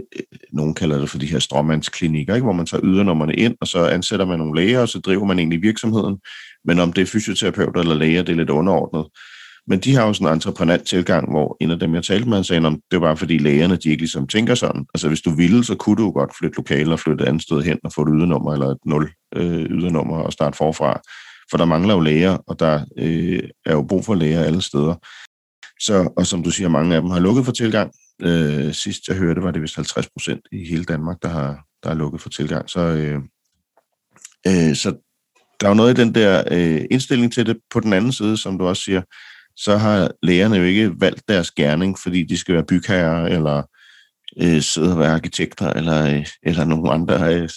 nogen 0.53 0.75
kalder 0.75 0.99
det 0.99 1.11
for 1.11 1.19
de 1.19 1.27
her 1.27 1.39
stråmandsklinikker, 1.39 2.35
ikke? 2.35 2.45
hvor 2.45 2.53
man 2.53 2.67
tager 2.67 2.81
ydernummerne 2.85 3.35
ind, 3.35 3.55
og 3.61 3.67
så 3.67 3.87
ansætter 3.87 4.27
man 4.27 4.39
nogle 4.39 4.61
læger, 4.61 4.81
og 4.81 4.89
så 4.89 4.99
driver 4.99 5.25
man 5.25 5.39
egentlig 5.39 5.63
virksomheden. 5.63 6.19
Men 6.65 6.79
om 6.79 6.93
det 6.93 7.03
er 7.03 7.07
fysioterapeuter 7.07 7.81
eller 7.81 7.95
læger, 7.95 8.23
det 8.23 8.33
er 8.33 8.37
lidt 8.37 8.51
underordnet. 8.51 9.07
Men 9.67 9.79
de 9.79 9.95
har 9.95 10.07
jo 10.07 10.13
sådan 10.13 10.27
en 10.27 10.35
entreprenant 10.35 10.87
tilgang, 10.87 11.31
hvor 11.31 11.57
en 11.61 11.71
af 11.71 11.79
dem, 11.79 11.95
jeg 11.95 12.05
talte 12.05 12.29
med, 12.29 12.37
han 12.37 12.45
sagde, 12.45 12.81
det 12.91 13.01
var 13.01 13.15
fordi 13.15 13.39
lægerne, 13.39 13.77
de 13.77 13.91
ikke 13.91 14.03
ligesom 14.03 14.27
tænker 14.27 14.55
sådan. 14.55 14.87
Altså 14.95 15.09
hvis 15.09 15.21
du 15.21 15.31
ville, 15.31 15.65
så 15.65 15.75
kunne 15.75 15.97
du 15.97 16.11
godt 16.11 16.37
flytte 16.39 16.57
lokaler 16.57 16.93
og 16.93 17.01
flytte 17.01 17.25
et 17.25 17.29
andet 17.29 17.43
sted 17.43 17.63
hen 17.63 17.79
og 17.85 17.93
få 17.93 18.03
et 18.03 18.09
ydernummer 18.13 18.53
eller 18.53 18.67
et 18.67 18.79
nul 18.87 19.11
øh, 19.37 19.63
ydernummer 19.63 20.17
og 20.17 20.33
starte 20.33 20.57
forfra. 20.57 21.01
For 21.51 21.57
der 21.57 21.65
mangler 21.65 21.95
jo 21.95 22.01
læger, 22.01 22.39
og 22.47 22.59
der 22.59 22.85
øh, 22.99 23.43
er 23.67 23.73
jo 23.73 23.83
brug 23.83 24.05
for 24.05 24.15
læger 24.15 24.45
alle 24.45 24.63
steder. 24.63 24.95
Så, 25.81 26.13
og 26.17 26.27
som 26.27 26.43
du 26.43 26.51
siger, 26.51 26.69
mange 26.69 26.97
af 26.97 27.03
dem 27.03 27.11
har 27.11 27.21
lukket 27.21 27.45
for 27.45 27.53
tilgang. 27.53 27.93
Øh, 28.23 28.73
sidst 28.73 29.09
jeg 29.09 29.17
hørte, 29.17 29.43
var 29.43 29.51
det 29.51 29.63
vist 29.63 29.77
50 29.77 30.09
procent 30.09 30.41
i 30.53 30.69
hele 30.69 30.85
Danmark, 30.85 31.17
der 31.23 31.29
har, 31.29 31.65
der 31.83 31.89
har 31.89 31.97
lukket 31.97 32.21
for 32.21 32.29
tilgang. 32.29 32.71
Så, 32.71 32.81
øh, 32.81 33.19
øh, 34.47 34.77
så 34.77 34.95
der 35.61 35.67
er 35.67 35.71
jo 35.71 35.75
noget 35.75 35.99
i 35.99 36.03
den 36.03 36.15
der 36.15 36.45
øh, 36.51 36.85
indstilling 36.91 37.33
til 37.33 37.47
det. 37.47 37.57
På 37.71 37.81
den 37.81 37.93
anden 37.93 38.13
side, 38.13 38.37
som 38.37 38.59
du 38.59 38.67
også 38.67 38.83
siger, 38.83 39.03
så 39.57 39.77
har 39.77 40.11
lægerne 40.23 40.57
jo 40.57 40.63
ikke 40.63 40.93
valgt 41.01 41.29
deres 41.29 41.51
gerning, 41.51 41.99
fordi 41.99 42.23
de 42.23 42.39
skal 42.39 42.55
være 42.55 42.65
bygherrer, 42.65 43.27
eller 43.27 43.63
øh, 44.43 44.63
sidde 44.63 44.93
og 44.93 44.99
være 44.99 45.13
arkitekter, 45.13 45.71
eller, 45.71 46.17
øh, 46.17 46.27
eller 46.43 46.65
nogle 46.65 46.91
andre 46.91 47.35
øh, 47.35 47.49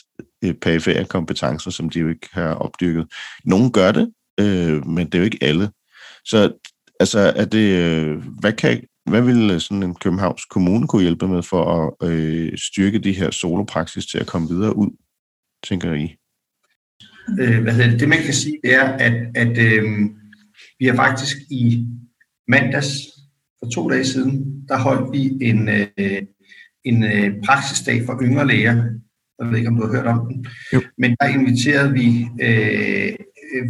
øh 0.43 0.53
perifære 0.53 1.05
kompetencer, 1.05 1.71
som 1.71 1.89
de 1.89 1.99
jo 1.99 2.09
ikke 2.09 2.29
har 2.31 2.53
opdyrket. 2.53 3.07
Nogle 3.45 3.71
gør 3.71 3.91
det, 3.91 4.11
øh, 4.39 4.87
men 4.87 5.05
det 5.05 5.15
er 5.15 5.19
jo 5.19 5.25
ikke 5.25 5.37
alle. 5.41 5.69
Så 6.25 6.53
altså, 6.99 7.19
er 7.35 7.45
det, 7.45 7.69
øh, 7.69 8.23
hvad, 8.39 8.53
kan, 8.53 8.83
hvad 9.05 9.21
vil 9.21 9.51
øh, 9.51 9.59
sådan 9.59 9.83
en 9.83 9.95
Københavns 9.95 10.45
Kommune 10.45 10.87
kunne 10.87 11.01
hjælpe 11.01 11.27
med 11.27 11.43
for 11.43 11.63
at 12.01 12.09
øh, 12.09 12.57
styrke 12.57 12.99
de 12.99 13.13
her 13.13 13.31
solopraksis 13.31 14.05
til 14.05 14.17
at 14.17 14.27
komme 14.27 14.49
videre 14.49 14.75
ud, 14.75 14.89
tænker 15.63 15.93
I? 15.93 16.15
Øh, 17.39 17.61
hvad 17.61 17.73
hedder 17.73 17.89
det? 17.89 17.99
det, 17.99 18.09
man 18.09 18.23
kan 18.25 18.33
sige, 18.33 18.57
det 18.63 18.75
er, 18.75 18.83
at, 18.83 19.13
at 19.35 19.57
øh, 19.57 19.83
vi 20.79 20.85
har 20.85 20.95
faktisk 20.95 21.37
i 21.49 21.87
mandags 22.47 22.87
for 23.59 23.69
to 23.69 23.89
dage 23.89 24.05
siden, 24.05 24.63
der 24.67 24.77
holdt 24.77 25.11
vi 25.13 25.37
en, 25.41 25.69
øh, 25.69 26.21
en 26.83 27.03
øh, 27.03 27.43
praksisdag 27.45 28.05
for 28.05 28.21
yngre 28.21 28.47
læger. 28.47 28.83
Jeg 29.39 29.47
ved 29.47 29.57
ikke, 29.57 29.69
om 29.69 29.75
du 29.75 29.85
har 29.85 29.95
hørt 29.95 30.07
om 30.07 30.27
den. 30.27 30.47
Jo. 30.73 30.81
Men 30.97 31.15
der 31.19 31.27
inviterede 31.27 31.93
vi 31.93 32.27
øh, 32.41 33.13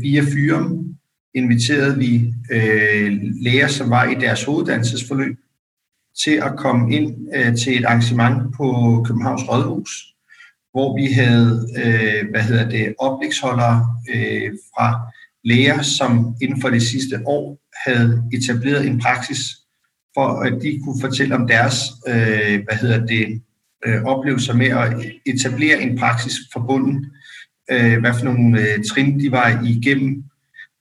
via 0.01 0.21
Fyrum, 0.21 0.95
inviterede 1.33 1.97
vi 1.97 2.33
øh, 2.51 3.19
læger, 3.41 3.67
som 3.67 3.89
var 3.89 4.03
i 4.09 4.15
deres 4.15 4.43
hoveduddannelsesforløb, 4.43 5.37
til 6.23 6.31
at 6.31 6.53
komme 6.57 6.95
ind 6.95 7.27
øh, 7.35 7.55
til 7.57 7.79
et 7.79 7.85
arrangement 7.85 8.55
på 8.55 8.67
Københavns 9.07 9.49
Rådhus, 9.49 10.13
hvor 10.71 10.97
vi 10.97 11.05
havde, 11.05 11.67
øh, 11.77 12.29
hvad 12.29 12.41
hedder 12.41 12.69
det, 12.69 12.95
oplægsholdere 12.99 13.97
øh, 14.15 14.51
fra 14.75 15.13
læger, 15.47 15.81
som 15.81 16.35
inden 16.41 16.61
for 16.61 16.69
det 16.69 16.81
sidste 16.81 17.21
år 17.25 17.59
havde 17.85 18.23
etableret 18.33 18.87
en 18.87 18.99
praksis 18.99 19.39
for 20.15 20.27
at 20.27 20.53
de 20.61 20.79
kunne 20.83 21.01
fortælle 21.01 21.35
om 21.35 21.47
deres 21.47 21.75
øh, 22.07 22.63
hvad 22.65 22.77
hedder 22.81 23.05
det, 23.05 23.41
øh, 23.85 24.03
oplevelser 24.03 24.53
med 24.53 24.67
at 24.67 24.89
etablere 25.25 25.81
en 25.81 25.97
praksis 25.97 26.33
forbundet, 26.53 27.05
øh, 27.71 27.99
hvad 27.99 28.13
for 28.13 28.25
nogle 28.25 28.61
øh, 28.61 28.83
trin 28.83 29.19
de 29.19 29.31
var 29.31 29.63
igennem. 29.65 30.23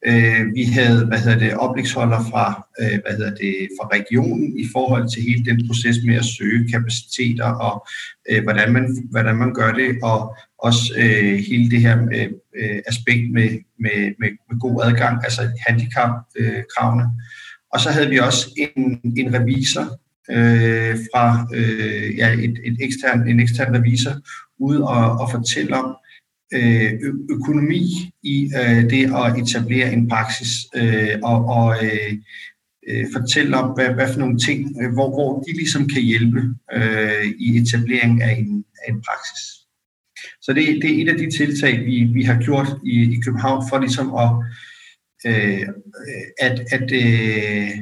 Øh, 0.09 0.55
vi 0.55 0.65
havde 0.65 1.07
hvad 1.07 1.19
hedder 1.19 1.39
det, 1.39 1.55
oplægsholder 1.55 2.21
fra, 2.31 2.67
øh, 2.81 2.99
hvad 3.05 3.17
hedder 3.17 3.35
det, 3.35 3.69
fra 3.77 3.89
regionen 3.99 4.59
i 4.59 4.65
forhold 4.73 5.09
til 5.11 5.23
hele 5.23 5.45
den 5.45 5.67
proces 5.67 5.97
med 6.07 6.15
at 6.15 6.25
søge 6.25 6.69
kapaciteter 6.73 7.45
og 7.45 7.87
øh, 8.31 8.43
hvordan, 8.43 8.73
man, 8.73 9.09
hvordan 9.11 9.37
man 9.37 9.55
gør 9.55 9.73
det, 9.73 9.99
og 10.03 10.37
også 10.59 10.95
øh, 10.99 11.39
hele 11.49 11.71
det 11.71 11.81
her 11.81 11.97
øh, 12.15 12.29
øh 12.57 12.81
aspekt 12.87 13.33
med, 13.33 13.49
med, 13.79 13.99
med, 14.21 14.31
med 14.51 14.61
god 14.61 14.85
adgang, 14.85 15.25
altså 15.25 15.43
handicapkravene. 15.67 17.03
Øh, 17.03 17.11
og 17.73 17.81
så 17.81 17.91
havde 17.91 18.11
vi 18.11 18.19
også 18.19 18.47
en, 18.57 19.01
en 19.17 19.35
revisor 19.35 19.87
øh, 20.31 20.97
fra 21.13 21.49
øh, 21.55 22.17
ja, 22.19 22.33
et, 22.33 22.59
et 22.65 22.77
ekstern, 22.81 23.29
en 23.29 23.41
ekstern 23.41 23.77
revisor 23.77 24.15
ud 24.59 24.77
og, 24.77 25.19
og 25.21 25.31
fortælle 25.31 25.77
om 25.77 25.97
Øh, 26.55 26.93
økonomi 27.31 28.13
i 28.23 28.51
øh, 28.61 28.91
det 28.91 29.05
at 29.15 29.39
etablere 29.43 29.93
en 29.93 30.09
praksis 30.09 30.53
øh, 30.77 31.19
og, 31.23 31.45
og 31.45 31.85
øh, 31.85 32.13
øh, 32.89 33.07
fortælle 33.13 33.57
om, 33.57 33.75
hvad, 33.75 33.95
hvad 33.95 34.13
for 34.13 34.19
nogle 34.19 34.39
ting, 34.39 34.77
øh, 34.83 34.93
hvor, 34.93 35.09
hvor 35.09 35.43
de 35.43 35.53
ligesom 35.57 35.89
kan 35.89 36.03
hjælpe 36.03 36.41
øh, 36.73 37.27
i 37.39 37.57
etablering 37.57 38.23
af 38.23 38.33
en, 38.33 38.65
af 38.87 38.93
en 38.93 39.03
praksis. 39.03 39.43
Så 40.41 40.53
det, 40.53 40.83
det 40.83 40.91
er 40.91 41.03
et 41.03 41.09
af 41.09 41.19
de 41.19 41.37
tiltag, 41.37 41.85
vi, 41.85 42.05
vi 42.05 42.23
har 42.23 42.43
gjort 42.43 42.69
i, 42.85 43.17
i 43.17 43.21
København 43.25 43.65
for 43.69 43.79
ligesom 43.79 44.15
at 44.15 44.31
øh, 45.27 45.69
at, 46.41 46.61
at 46.73 46.93
øh, 46.93 47.79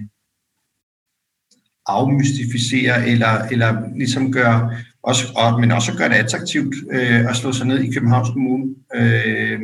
afmystificere 1.87 3.09
eller, 3.09 3.49
eller 3.53 3.97
ligesom 3.97 4.33
gøre, 4.33 4.77
også, 5.05 5.25
og, 5.37 5.61
men 5.61 5.71
også 5.71 5.97
gøre 5.97 6.09
det 6.09 6.15
attraktivt 6.15 6.75
øh, 6.93 7.29
at 7.31 7.37
slå 7.37 7.53
sig 7.53 7.67
ned 7.67 7.79
i 7.83 7.93
Københavns 7.93 8.29
Kommune 8.29 8.75
øh, 8.95 9.61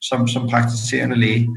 som, 0.00 0.28
som 0.28 0.48
praktiserende 0.48 1.16
læge 1.16 1.48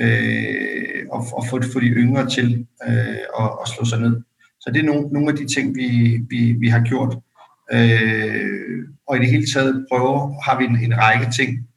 øh, 0.00 1.06
og, 1.10 1.24
og 1.32 1.44
få, 1.50 1.62
få 1.72 1.80
de 1.80 1.86
yngre 1.86 2.30
til 2.30 2.66
øh, 2.88 3.18
at, 3.40 3.50
at 3.62 3.68
slå 3.76 3.84
sig 3.84 4.00
ned. 4.00 4.20
Så 4.60 4.70
det 4.74 4.80
er 4.80 4.86
nogle, 4.86 5.08
nogle 5.08 5.28
af 5.30 5.36
de 5.36 5.54
ting, 5.54 5.76
vi, 5.76 6.20
vi, 6.30 6.52
vi 6.52 6.68
har 6.68 6.80
gjort. 6.80 7.18
Øh, 7.72 8.78
og 9.08 9.16
i 9.16 9.20
det 9.20 9.30
hele 9.30 9.46
taget 9.54 9.86
prøver, 9.90 10.42
har 10.42 10.58
vi 10.58 10.64
en, 10.64 10.76
en 10.84 10.98
række 10.98 11.26
ting, 11.36 11.68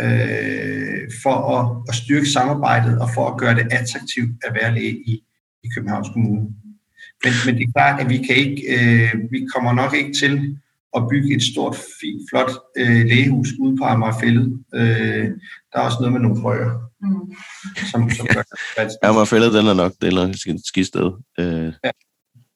øh, 0.00 1.10
for 1.22 1.36
at, 1.56 1.82
at 1.88 1.94
styrke 1.94 2.26
samarbejdet 2.26 2.98
og 3.00 3.08
for 3.14 3.28
at 3.28 3.38
gøre 3.38 3.54
det 3.54 3.66
attraktivt 3.70 4.30
at 4.46 4.54
være 4.54 4.74
læge 4.74 4.96
i, 5.06 5.24
i 5.64 5.68
Københavns 5.74 6.08
Kommune. 6.12 6.48
Men, 7.24 7.32
men 7.46 7.54
det 7.54 7.62
er 7.62 7.72
klart, 7.76 8.00
at 8.00 8.08
vi 8.08 8.16
kan 8.16 8.36
ikke, 8.36 8.62
øh, 8.74 9.30
vi 9.30 9.46
kommer 9.54 9.72
nok 9.72 9.94
ikke 9.94 10.12
til 10.12 10.58
at 10.96 11.02
bygge 11.10 11.36
et 11.36 11.42
stort, 11.42 11.76
fint, 12.00 12.22
flot 12.30 12.50
øh, 12.76 13.04
lægehus 13.06 13.48
ude 13.60 13.76
på 13.76 13.84
Amagerfællet. 13.84 14.64
Øh, 14.74 15.30
der 15.72 15.78
er 15.78 15.80
også 15.80 15.98
noget 16.00 16.12
med 16.12 16.20
nogle 16.20 16.40
frøer, 16.42 16.70
mm. 17.00 17.34
som, 17.90 18.10
som 18.10 18.26
gør 18.26 18.42
det 18.84 18.96
Amagerfællet, 19.08 19.52
den 19.52 19.66
er 19.66 19.74
nok 19.74 19.92
det 20.02 20.12
er 20.12 20.18
et 20.18 20.66
skidt 20.66 20.86
sted. 20.86 21.12
Øh, 21.38 21.72
ja. 21.84 21.90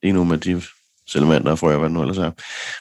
Ikke 0.03 0.25
med 0.25 0.39
de 0.39 0.63
salamander 1.09 1.51
og 1.51 1.59
frøer, 1.59 1.79
hvad 1.79 1.89
det 1.89 1.95
nu 1.95 2.03
ellers 2.03 2.19
er. 2.19 2.31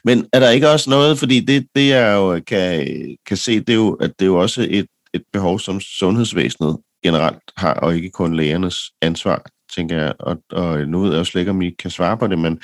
Men 0.03 0.27
er 0.33 0.39
der 0.39 0.49
ikke 0.49 0.69
også 0.69 0.89
noget, 0.89 1.19
fordi 1.19 1.39
det, 1.39 1.67
det 1.75 1.89
jeg 1.89 2.13
jo 2.13 2.41
kan, 2.47 2.87
kan 3.25 3.37
se, 3.37 3.59
det 3.59 3.69
er 3.69 3.75
jo, 3.75 3.93
at 3.93 4.09
det 4.19 4.25
er 4.25 4.29
jo 4.29 4.41
også 4.41 4.67
et, 4.69 4.87
et 5.13 5.23
behov, 5.33 5.59
som 5.59 5.79
sundhedsvæsenet 5.79 6.77
generelt 7.03 7.43
har, 7.57 7.73
og 7.73 7.95
ikke 7.95 8.09
kun 8.09 8.35
lægernes 8.35 8.77
ansvar, 9.01 9.45
tænker 9.75 9.97
jeg. 9.97 10.13
Og, 10.19 10.37
og 10.51 10.87
nu 10.87 10.99
ved 10.99 11.11
jeg 11.11 11.19
også 11.19 11.31
slet 11.31 11.41
ikke, 11.41 11.51
om 11.51 11.61
I 11.61 11.69
kan 11.69 11.91
svare 11.91 12.17
på 12.17 12.27
det, 12.27 12.39
men 12.39 12.59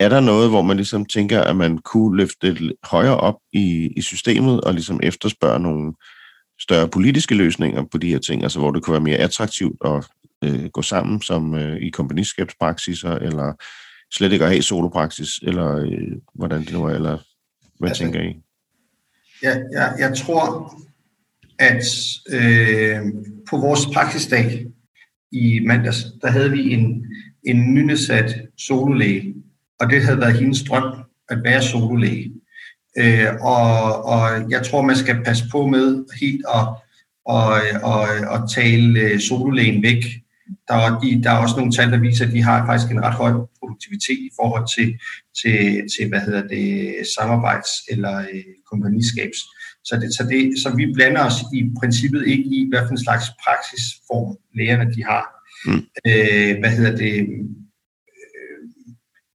er 0.00 0.08
der 0.08 0.20
noget, 0.20 0.50
hvor 0.50 0.62
man 0.62 0.76
ligesom 0.76 1.04
tænker, 1.04 1.40
at 1.40 1.56
man 1.56 1.78
kunne 1.78 2.16
løfte 2.16 2.54
det 2.54 2.72
højere 2.84 3.16
op 3.16 3.36
i, 3.52 3.92
i 3.96 4.02
systemet, 4.02 4.60
og 4.60 4.74
ligesom 4.74 5.00
efterspørge 5.02 5.60
nogle 5.60 5.92
større 6.60 6.88
politiske 6.88 7.34
løsninger 7.34 7.84
på 7.92 7.98
de 7.98 8.10
her 8.10 8.18
ting, 8.18 8.42
altså 8.42 8.58
hvor 8.58 8.70
det 8.70 8.82
kunne 8.82 8.92
være 8.92 9.00
mere 9.00 9.16
attraktivt 9.16 9.76
at 9.84 10.06
øh, 10.44 10.64
gå 10.64 10.82
sammen 10.82 11.22
som 11.22 11.54
øh, 11.54 11.76
i 11.76 11.90
kompagniskabspraksiser, 11.90 13.10
eller 13.10 13.52
slet 14.12 14.32
ikke 14.32 14.44
at 14.44 14.50
have 14.50 14.62
solopraksis, 14.62 15.28
eller 15.42 15.76
øh, 15.76 16.12
hvordan 16.34 16.60
det 16.60 16.72
nu 16.72 16.84
er, 16.84 16.94
eller 16.94 17.18
hvad 17.78 17.90
altså, 17.90 18.02
tænker 18.02 18.20
I? 18.20 18.36
Ja, 19.42 19.56
jeg, 19.72 19.94
jeg 19.98 20.16
tror, 20.16 20.74
at 21.58 21.84
øh, 22.30 23.00
på 23.50 23.56
vores 23.56 23.86
praksisdag 23.94 24.66
i 25.32 25.60
mandags, 25.66 26.06
der 26.22 26.30
havde 26.30 26.50
vi 26.50 26.72
en, 26.72 27.06
en 27.42 27.74
nynedsat 27.74 28.34
sololæge, 28.58 29.34
og 29.80 29.90
det 29.90 30.02
havde 30.02 30.20
været 30.20 30.38
hendes 30.38 30.62
drøm 30.62 30.92
at 31.28 31.38
være 31.44 31.62
sololæge. 31.62 32.32
Øh, 32.98 33.26
og, 33.40 34.04
og 34.04 34.50
jeg 34.50 34.62
tror, 34.62 34.82
man 34.82 34.96
skal 34.96 35.24
passe 35.24 35.44
på 35.52 35.66
med 35.66 36.04
helt 36.20 36.44
at, 36.54 36.66
og, 37.24 37.60
og, 37.82 38.00
og 38.28 38.50
tale 38.50 39.00
øh, 39.00 39.20
sololægen 39.20 39.82
væk. 39.82 40.04
Der 40.68 40.74
er, 40.74 41.00
de, 41.00 41.22
der 41.22 41.30
er 41.30 41.36
også 41.36 41.56
nogle 41.56 41.72
tal, 41.72 41.90
der 41.92 41.98
viser, 41.98 42.26
at 42.26 42.32
de 42.32 42.42
har 42.42 42.66
faktisk 42.66 42.90
en 42.90 43.02
ret 43.02 43.14
høj 43.14 43.32
produktivitet 43.58 44.18
i 44.18 44.30
forhold 44.40 44.66
til, 44.76 44.98
til, 45.42 45.82
til 45.96 46.08
hvad 46.08 46.20
hedder 46.20 46.48
det, 46.48 46.94
samarbejds- 47.18 47.86
eller 47.88 48.18
øh, 48.18 48.44
kompagniskabs. 48.70 49.38
Så, 49.84 49.96
det, 50.00 50.14
så, 50.14 50.22
det, 50.30 50.58
så 50.62 50.76
vi 50.76 50.92
blander 50.94 51.24
os 51.24 51.38
i 51.54 51.70
princippet 51.80 52.26
ikke 52.26 52.44
i, 52.44 52.66
hvad 52.68 52.80
for 52.82 52.90
en 52.90 53.04
slags 53.04 53.24
praksisform 53.44 54.36
lægerne 54.54 54.94
de 54.94 55.04
har. 55.04 55.24
Mm. 55.66 55.82
Øh, 56.06 56.58
hvad 56.60 56.70
hedder 56.70 56.96
det? 56.96 57.20
Øh, 57.20 58.64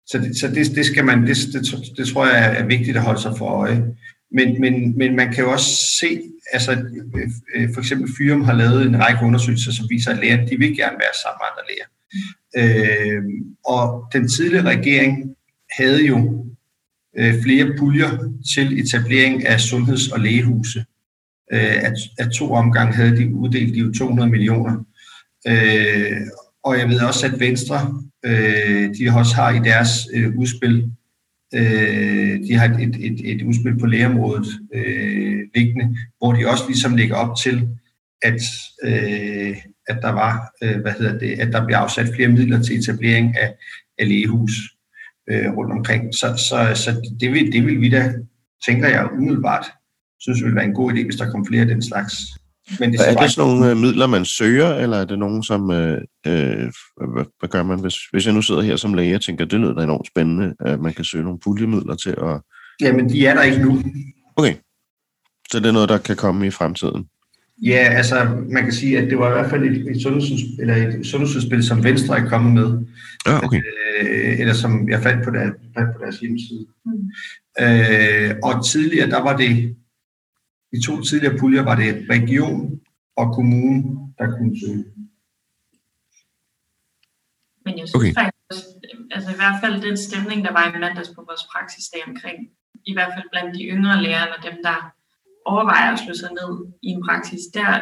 så 0.07 0.17
det, 0.17 0.37
så 0.39 0.47
det, 0.47 0.75
det 0.75 0.85
skal 0.85 1.05
man, 1.05 1.27
det, 1.27 1.37
det, 1.53 1.97
det 1.97 2.07
tror 2.07 2.27
jeg 2.27 2.59
er 2.59 2.65
vigtigt 2.65 2.97
at 2.97 3.03
holde 3.03 3.21
sig 3.21 3.33
for 3.37 3.45
øje. 3.45 3.83
Men, 4.31 4.61
men, 4.61 4.97
men 4.97 5.15
man 5.15 5.33
kan 5.33 5.43
jo 5.43 5.51
også 5.51 5.69
se, 5.99 6.21
altså 6.53 6.71
øh, 7.55 7.69
for 7.73 7.79
eksempel 7.79 8.11
Fyrum 8.17 8.41
har 8.41 8.53
lavet 8.53 8.85
en 8.85 8.99
række 8.99 9.25
undersøgelser, 9.25 9.71
som 9.71 9.85
viser, 9.89 10.11
at 10.11 10.19
lægerne 10.19 10.49
de 10.49 10.57
vil 10.57 10.77
gerne 10.77 10.97
være 11.03 11.15
sammen 11.23 11.39
med 11.41 11.47
andre 11.51 11.63
læger. 11.69 11.87
Øh, 12.61 13.23
og 13.65 14.07
den 14.13 14.27
tidligere 14.27 14.65
regering 14.65 15.35
havde 15.77 16.05
jo 16.05 16.45
Øh, 17.17 17.43
flere 17.43 17.73
puljer 17.77 18.31
til 18.53 18.79
etablering 18.79 19.47
af 19.47 19.59
sundheds- 19.59 20.11
og 20.11 20.19
lægehuse. 20.19 20.85
Øh, 21.53 21.83
at, 21.83 21.93
at 22.17 22.31
to 22.31 22.51
omgang 22.51 22.95
havde 22.95 23.17
de 23.17 23.35
uddelt 23.35 23.73
de 23.73 23.79
jo 23.79 23.93
200 23.93 24.29
millioner. 24.29 24.85
Øh, 25.47 26.21
og 26.63 26.79
jeg 26.79 26.89
ved 26.89 26.99
også, 26.99 27.25
at 27.25 27.39
Venstre, 27.39 28.03
øh, 28.25 28.95
de 28.97 29.09
også 29.15 29.35
har 29.35 29.51
i 29.51 29.59
deres 29.59 29.89
øh, 30.13 30.37
udspil, 30.37 30.91
øh, 31.55 32.39
de 32.47 32.53
har 32.53 32.65
et, 32.65 32.95
et, 32.99 33.31
et 33.31 33.41
udspil 33.41 33.79
på 33.79 33.85
lægeområdet 33.85 34.47
øh, 34.73 35.39
liggende, 35.55 35.97
hvor 36.17 36.33
de 36.33 36.47
også 36.47 36.63
ligesom 36.67 36.95
lægger 36.95 37.15
op 37.15 37.37
til, 37.37 37.67
at 38.21 38.41
øh, 38.83 39.57
at 39.87 39.99
der 40.01 40.11
var, 40.11 40.53
øh, 40.63 40.81
hvad 40.81 40.91
hedder 40.91 41.19
det, 41.19 41.39
at 41.39 41.53
der 41.53 41.65
blev 41.65 41.75
afsat 41.75 42.07
flere 42.15 42.29
midler 42.29 42.63
til 42.63 42.77
etablering 42.79 43.37
af, 43.37 43.53
af 43.99 44.09
lægehus 44.09 44.51
øh, 45.31 45.57
rundt 45.57 45.71
omkring. 45.71 46.15
Så, 46.15 46.27
så, 46.37 46.81
så 46.83 47.11
det, 47.19 47.31
vil, 47.31 47.51
det 47.51 47.65
vil 47.65 47.81
vi 47.81 47.89
da, 47.89 48.13
tænker 48.67 48.87
jeg 48.87 49.09
umiddelbart, 49.17 49.65
synes 50.19 50.39
det 50.39 50.47
vil 50.47 50.55
være 50.55 50.65
en 50.65 50.73
god 50.73 50.93
idé, 50.93 51.03
hvis 51.03 51.15
der 51.15 51.31
kom 51.31 51.45
flere 51.45 51.61
af 51.61 51.67
den 51.67 51.81
slags. 51.81 52.15
Men 52.79 52.91
det 52.91 52.99
er 53.09 53.15
det 53.15 53.31
sådan 53.31 53.51
nogle 53.51 53.69
øh, 53.69 53.77
midler, 53.77 54.07
man 54.07 54.25
søger, 54.25 54.75
eller 54.75 54.97
er 54.97 55.05
det 55.05 55.19
nogen, 55.19 55.43
som... 55.43 55.71
Øh, 55.71 56.01
øh, 56.27 56.71
hvad, 57.13 57.25
hvad 57.39 57.49
gør 57.49 57.63
man, 57.63 57.79
hvis, 57.79 57.95
hvis 58.11 58.25
jeg 58.25 58.33
nu 58.33 58.41
sidder 58.41 58.61
her 58.61 58.75
som 58.75 58.93
læge 58.93 59.15
og 59.15 59.21
tænker, 59.21 59.45
det 59.45 59.59
lyder 59.59 59.73
da 59.73 59.83
enormt 59.83 60.07
spændende, 60.07 60.53
at 60.59 60.79
man 60.79 60.93
kan 60.93 61.05
søge 61.05 61.23
nogle 61.23 61.39
puljemidler 61.39 61.95
til 61.95 62.09
at... 62.09 62.41
Jamen, 62.81 63.09
de 63.09 63.27
er 63.27 63.33
der 63.33 63.43
ikke 63.43 63.61
nu. 63.61 63.83
Okay. 64.35 64.55
Så 65.51 65.59
det 65.59 65.65
er 65.65 65.71
noget, 65.71 65.89
der 65.89 65.97
kan 65.97 66.15
komme 66.15 66.47
i 66.47 66.49
fremtiden? 66.49 67.05
Ja, 67.63 67.89
altså 67.91 68.45
man 68.49 68.63
kan 68.63 68.73
sige, 68.73 68.97
at 68.97 69.09
det 69.09 69.17
var 69.17 69.29
i 69.29 69.33
hvert 69.33 69.49
fald 69.49 69.63
et, 69.63 69.91
et, 69.91 70.01
sundhedsudspil, 70.01 70.59
eller 70.59 70.75
et 70.75 71.05
sundhedsudspil, 71.05 71.63
som 71.63 71.83
Venstre 71.83 72.19
er 72.19 72.29
kommet 72.29 72.53
med. 72.53 72.85
Ja, 73.27 73.45
okay. 73.45 73.61
Øh, 74.01 74.39
eller 74.39 74.53
som 74.53 74.89
jeg 74.89 75.03
fandt 75.03 75.23
på, 75.23 75.29
der, 75.31 75.51
fandt 75.77 75.95
på 75.95 76.03
deres 76.03 76.19
hjemmeside. 76.19 76.67
Mm. 76.85 77.09
Øh, 77.59 78.35
og 78.43 78.65
tidligere, 78.65 79.09
der 79.09 79.21
var 79.21 79.37
det, 79.37 79.75
de 80.71 80.85
to 80.85 81.01
tidligere 81.01 81.37
puljer 81.37 81.61
var 81.61 81.75
det 81.75 82.05
region 82.09 82.81
og 83.15 83.33
kommune, 83.35 83.83
der 84.17 84.37
kunne 84.37 84.59
søge. 84.59 84.85
Men 87.65 87.79
jeg 87.79 87.87
synes 87.87 87.95
okay. 87.95 88.13
faktisk, 88.13 88.65
altså 89.11 89.29
i 89.31 89.39
hvert 89.41 89.57
fald 89.63 89.81
den 89.81 89.97
stemning, 89.97 90.45
der 90.45 90.51
var 90.51 90.63
i 90.67 90.79
mandags 90.79 91.09
på 91.09 91.21
vores 91.29 91.43
praksisdag 91.51 92.01
omkring, 92.07 92.37
i 92.85 92.93
hvert 92.93 93.11
fald 93.15 93.27
blandt 93.31 93.55
de 93.57 93.63
yngre 93.63 94.03
lærere 94.03 94.35
og 94.35 94.43
dem, 94.43 94.57
der 94.63 94.94
overvejer 95.45 95.91
at 95.93 95.99
slå 95.99 96.13
sig 96.13 96.29
ned 96.31 96.51
i 96.81 96.87
en 96.87 97.03
praksis, 97.07 97.43
der. 97.53 97.79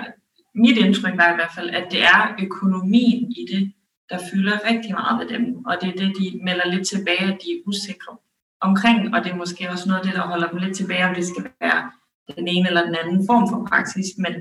Mit 0.55 0.77
indtryk 0.77 1.17
var 1.17 1.31
i 1.31 1.35
hvert 1.35 1.51
fald, 1.55 1.69
at 1.69 1.85
det 1.91 2.03
er 2.03 2.35
økonomien 2.39 3.31
i 3.31 3.45
det, 3.53 3.73
der 4.09 4.19
fylder 4.31 4.69
rigtig 4.69 4.91
meget 4.91 5.19
ved 5.19 5.27
dem, 5.37 5.65
og 5.65 5.77
det 5.81 5.89
er 5.89 5.97
det, 6.01 6.13
de 6.19 6.39
melder 6.43 6.67
lidt 6.73 6.87
tilbage, 6.87 7.23
at 7.33 7.39
de 7.43 7.49
er 7.51 7.61
usikre 7.67 8.17
omkring, 8.61 9.15
og 9.15 9.23
det 9.23 9.31
er 9.31 9.35
måske 9.35 9.69
også 9.69 9.89
noget 9.89 9.99
af 9.99 10.05
det, 10.05 10.15
der 10.15 10.21
holder 10.21 10.47
dem 10.49 10.59
lidt 10.59 10.75
tilbage, 10.75 11.07
om 11.07 11.15
det 11.15 11.25
skal 11.27 11.43
være 11.61 11.91
den 12.37 12.47
ene 12.47 12.67
eller 12.67 12.85
den 12.85 12.95
anden 12.95 13.25
form 13.29 13.49
for 13.49 13.67
praksis, 13.71 14.09
men 14.17 14.33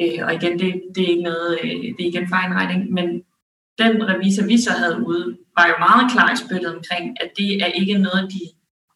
øh, 0.00 0.18
og 0.26 0.34
igen, 0.34 0.58
det, 0.58 0.82
det 0.94 1.04
er 1.04 1.08
ikke 1.08 1.22
noget, 1.22 1.58
øh, 1.62 1.70
det 1.70 2.00
er 2.00 2.10
ikke 2.10 2.18
en 2.18 2.28
fejlregning, 2.28 2.92
men 2.92 3.06
den 3.78 4.08
revisor, 4.10 4.46
vi 4.46 4.58
så 4.58 4.72
havde 4.72 5.06
ude, 5.06 5.38
var 5.58 5.66
jo 5.66 5.74
meget 5.78 6.12
klar 6.12 6.32
i 6.32 6.36
spyttet 6.36 6.74
omkring, 6.76 7.04
at 7.22 7.30
det 7.36 7.62
er 7.62 7.66
ikke 7.66 7.98
noget, 7.98 8.32
de 8.32 8.40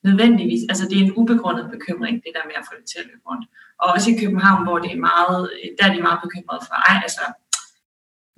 nødvendigvis, 0.06 0.62
altså 0.70 0.84
det 0.88 0.96
er 0.98 1.04
en 1.04 1.16
ubegrundet 1.20 1.66
bekymring, 1.74 2.14
det 2.24 2.32
der 2.36 2.44
med 2.50 2.56
at 2.60 2.66
få 2.68 2.74
det 2.78 2.86
til 2.90 2.98
at 3.02 3.08
løbe 3.10 3.24
rundt. 3.30 3.44
Og 3.82 3.86
også 3.94 4.08
i 4.10 4.18
København, 4.22 4.60
hvor 4.66 4.78
det 4.84 4.90
er 4.92 5.06
meget, 5.10 5.40
der 5.76 5.84
er 5.86 5.92
de 5.94 6.06
meget 6.08 6.20
bekymrede 6.24 6.62
for, 6.66 6.74
ej, 6.88 6.96
altså 7.06 7.24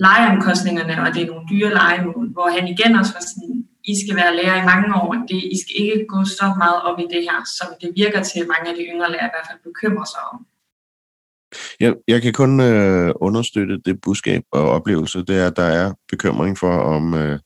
lejeomkostningerne, 0.07 0.95
og 1.05 1.09
det 1.15 1.21
er 1.23 1.31
nogle 1.33 1.49
dyre 1.53 1.71
lejemål, 1.81 2.27
hvor 2.37 2.49
han 2.57 2.65
igen 2.75 2.93
også 3.01 3.13
var 3.19 3.25
sådan, 3.31 3.55
I 3.93 3.95
skal 4.03 4.15
være 4.21 4.37
lærer 4.39 4.59
i 4.63 4.69
mange 4.73 4.89
år, 5.03 5.13
det, 5.31 5.39
I 5.55 5.57
skal 5.63 5.77
ikke 5.85 6.07
gå 6.15 6.21
så 6.41 6.47
meget 6.63 6.79
op 6.89 6.99
i 7.05 7.07
det 7.15 7.23
her, 7.29 7.39
som 7.59 7.69
det 7.81 7.91
virker 8.03 8.23
til, 8.23 8.39
at 8.43 8.51
mange 8.55 8.67
af 8.71 8.77
de 8.77 8.89
yngre 8.91 9.11
lærere 9.13 9.31
i 9.31 9.35
hvert 9.35 9.49
fald 9.49 9.61
bekymrer 9.69 10.09
sig 10.15 10.23
om. 10.33 10.39
Jeg, 11.81 11.95
jeg 12.09 12.23
kan 12.23 12.33
kun 12.33 12.61
øh, 12.61 13.13
understøtte 13.21 13.77
det 13.87 14.01
budskab 14.01 14.43
og 14.53 14.71
oplevelse, 14.71 15.25
det 15.29 15.37
er, 15.41 15.47
at 15.47 15.57
der 15.57 15.69
er 15.81 15.93
bekymring 16.09 16.59
for, 16.59 16.75
om, 16.95 17.15
øh, 17.15 17.39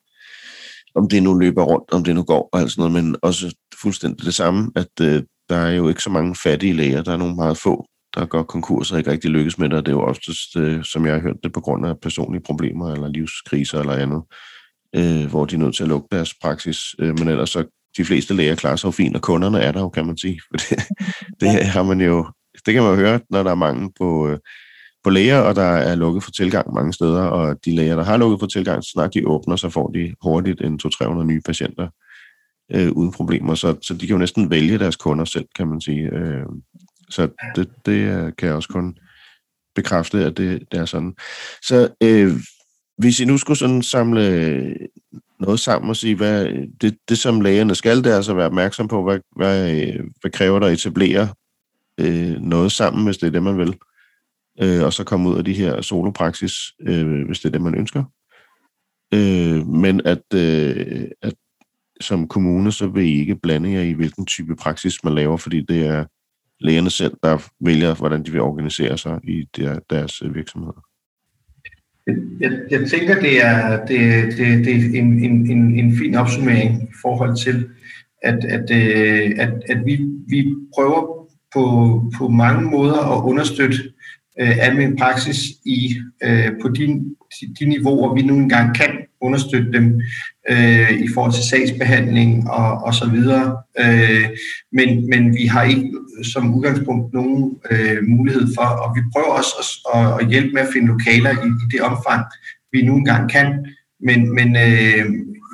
om 0.95 1.09
det 1.09 1.23
nu 1.23 1.39
løber 1.39 1.63
rundt, 1.63 1.93
om 1.93 2.05
det 2.05 2.15
nu 2.15 2.23
går 2.23 2.49
og 2.53 2.61
alt 2.61 2.71
sådan 2.73 2.91
noget, 2.91 3.05
men 3.05 3.17
også 3.23 3.57
fuldstændig 3.83 4.27
det 4.27 4.35
samme, 4.35 4.71
at 4.77 4.89
øh, 5.01 5.23
der 5.49 5.57
er 5.57 5.71
jo 5.71 5.89
ikke 5.89 6.03
så 6.03 6.11
mange 6.11 6.35
fattige 6.35 6.73
læger, 6.73 7.03
der 7.03 7.13
er 7.13 7.17
nogle 7.17 7.35
meget 7.35 7.57
få, 7.57 7.87
der 8.15 8.27
går 8.27 8.43
konkurs 8.43 8.93
og 8.93 8.99
ikke 8.99 9.11
rigtig 9.11 9.31
lykkes 9.31 9.59
med 9.59 9.69
det, 9.69 9.79
og 9.79 9.87
det 9.87 9.93
er 9.93 9.97
jo 9.97 10.03
oftest, 10.03 10.57
øh, 10.57 10.85
som 10.85 11.07
jeg 11.07 11.15
har 11.15 11.21
hørt 11.21 11.37
det, 11.43 11.53
på 11.53 11.61
grund 11.61 11.87
af 11.87 12.01
personlige 12.03 12.43
problemer 12.43 12.93
eller 12.93 13.09
livskriser 13.09 13.81
eller 13.81 13.93
andet, 13.93 14.23
øh, 14.97 15.31
hvor 15.31 15.45
de 15.45 15.55
er 15.55 15.59
nødt 15.59 15.77
til 15.77 15.83
at 15.83 15.89
lukke 15.89 16.09
deres 16.13 16.35
praksis, 16.43 16.79
øh, 16.99 17.19
men 17.19 17.29
ellers 17.29 17.51
så 17.51 17.65
de 17.97 18.05
fleste 18.05 18.35
læger 18.35 18.55
klarer 18.55 18.77
sig 18.77 18.87
jo 18.87 18.91
fint, 18.91 19.17
og 19.17 19.23
kunderne 19.23 19.61
er 19.61 19.73
der 19.73 19.81
jo, 19.81 19.89
kan 19.89 20.07
man 20.07 20.19
sige. 20.19 20.41
For 20.49 20.57
det, 20.57 20.79
det 21.41 21.67
har 21.67 21.83
man 21.83 22.01
jo 22.01 22.27
det 22.67 22.75
kan 22.75 22.83
man 22.83 22.93
jo 22.93 22.97
høre, 22.97 23.21
når 23.31 23.43
der 23.43 23.51
er 23.51 23.55
mange 23.55 23.93
på, 23.99 24.29
øh, 24.29 24.39
på 25.05 25.11
læger, 25.11 25.39
og 25.39 25.57
der 25.57 25.63
er 25.63 25.95
lukket 25.95 26.23
for 26.23 26.31
tilgang 26.31 26.75
mange 26.75 26.93
steder, 26.93 27.23
og 27.23 27.57
de 27.65 27.75
læger, 27.75 27.97
der 27.97 28.05
har 28.05 28.17
lukket 28.17 28.41
for 28.41 28.47
tilgang, 28.47 28.85
så 28.85 28.91
snart 28.93 29.15
de 29.15 29.27
åbner, 29.27 29.57
så 29.57 29.69
får 29.69 29.91
de 29.91 30.15
hurtigt 30.23 30.61
en 30.61 30.81
200-300 30.87 31.25
nye 31.25 31.41
patienter 31.47 31.89
øh, 32.75 32.93
uden 32.93 33.13
problemer, 33.13 33.55
så, 33.55 33.77
så 33.83 33.95
de 33.95 34.07
kan 34.07 34.15
jo 34.15 34.19
næsten 34.19 34.51
vælge 34.51 34.79
deres 34.79 34.97
kunder 34.97 35.25
selv, 35.25 35.47
kan 35.57 35.69
man 35.69 35.81
sige. 35.81 36.11
Øh, 36.13 36.47
så 37.11 37.29
det, 37.57 37.69
det 37.87 37.93
øh, 37.93 38.33
kan 38.39 38.49
jeg 38.49 38.55
også 38.55 38.69
kun 38.69 38.99
bekræfte, 39.75 40.25
at 40.25 40.37
det, 40.37 40.63
det 40.73 40.81
er 40.81 40.85
sådan. 40.85 41.15
Så 41.63 41.89
øh, 42.03 42.33
hvis 42.99 43.21
I 43.21 43.25
nu 43.25 43.39
skulle 43.39 43.59
sådan 43.59 43.83
samle 43.83 44.77
noget 45.41 45.61
sammen 45.61 45.91
og 45.91 45.97
sige, 45.97 46.15
hvad 46.15 46.47
det, 46.81 46.99
det 47.09 47.19
som 47.19 47.41
lægerne 47.41 47.75
skal, 47.75 48.05
det 48.05 48.13
er 48.13 48.17
altså 48.17 48.31
at 48.31 48.37
være 48.37 48.47
opmærksom 48.47 48.89
på, 48.89 49.03
hvad, 49.05 49.19
hvad, 49.37 49.87
hvad 50.21 50.31
kræver 50.31 50.59
der 50.59 50.67
at 50.67 50.73
etablere 50.73 51.29
øh, 52.01 52.41
noget 52.41 52.73
sammen, 52.73 53.05
hvis 53.05 53.19
det 53.19 53.27
er 53.27 53.31
det, 53.31 53.43
man 53.43 53.59
vil. 53.59 53.77
Øh, 54.63 54.85
og 54.85 54.93
så 54.93 55.05
komme 55.05 55.29
ud 55.31 55.39
af 55.39 55.45
de 55.45 55.53
her 55.53 55.81
solopraksis, 55.81 56.53
øh, 56.81 57.27
hvis 57.27 57.41
det 57.41 57.47
er 57.49 57.53
det, 57.53 57.63
man 57.63 57.75
ønsker. 57.75 58.05
Øh, 59.15 59.67
men 59.67 60.01
at, 60.05 60.35
øh, 60.35 61.05
at 61.23 61.35
som 62.01 62.29
kommune, 62.29 62.73
så 62.73 62.87
vil 62.87 63.05
I 63.05 63.21
ikke 63.21 63.37
blande 63.37 63.73
jer 63.73 63.83
i, 63.83 63.93
hvilken 63.93 64.27
type 64.27 64.57
praksis 64.57 65.05
man 65.05 65.15
laver, 65.15 65.37
fordi 65.37 65.61
det 65.61 65.87
er 65.87 66.05
lægerne 66.61 66.91
selv, 66.91 67.17
der 67.23 67.51
vælger, 67.61 67.95
hvordan 67.95 68.23
de 68.23 68.31
vil 68.31 68.41
organisere 68.41 68.99
sig 68.99 69.21
i 69.25 69.49
der, 69.57 69.79
deres 69.91 70.23
øh, 70.23 70.35
virksomheder. 70.35 70.85
Jeg, 72.41 72.53
jeg 72.71 72.91
tænker, 72.91 73.21
det 73.21 73.45
er, 73.45 73.87
det, 73.87 74.25
det, 74.39 74.65
det 74.65 74.75
er 74.75 75.01
en, 75.01 75.25
en, 75.25 75.51
en, 75.51 75.79
en 75.79 75.97
fin 75.97 76.15
opsummering 76.15 76.83
i 76.83 76.93
forhold 77.03 77.37
til, 77.37 77.69
at, 78.23 78.45
at, 78.45 78.71
øh, 78.71 79.33
at, 79.39 79.53
at 79.69 79.87
vi, 79.87 80.07
vi 80.29 80.55
prøver 80.75 81.29
på, 81.55 81.65
på 82.19 82.29
mange 82.29 82.71
måder 82.71 83.17
at 83.17 83.25
understøtte 83.25 83.79
øh, 84.41 84.59
almen 84.59 84.97
praksis 84.97 85.37
i, 85.65 85.97
øh, 86.23 86.51
på 86.63 86.69
de, 86.69 87.05
de 87.61 87.65
niveauer, 87.65 88.15
vi 88.15 88.23
nu 88.23 88.37
engang 88.37 88.77
kan 88.77 88.91
understøtte 89.21 89.73
dem 89.73 90.01
øh, 90.51 90.93
i 90.93 91.09
forhold 91.15 91.33
til 91.33 91.49
sagsbehandling 91.51 92.51
og, 92.51 92.85
og 92.85 92.95
så 92.95 93.11
videre. 93.11 93.63
Øh, 93.79 94.29
men, 94.73 95.09
men 95.11 95.35
vi 95.35 95.47
har 95.47 95.63
ikke 95.63 95.93
som 96.23 96.55
udgangspunkt 96.55 97.13
nogen 97.13 97.57
øh, 97.71 97.99
mulighed 98.09 98.47
for, 98.57 98.67
og 98.83 98.97
vi 98.97 99.01
prøver 99.13 99.33
også 99.39 99.55
at, 99.95 100.21
at 100.21 100.29
hjælpe 100.31 100.53
med 100.53 100.63
at 100.63 100.73
finde 100.73 100.89
lokaler 100.89 101.31
i, 101.31 101.49
i 101.63 101.67
det 101.73 101.81
omfang, 101.81 102.25
vi 102.73 102.83
nu 102.83 102.97
engang 102.97 103.31
kan. 103.31 103.67
Men, 104.01 104.35
men 104.35 104.57
øh, 104.57 105.05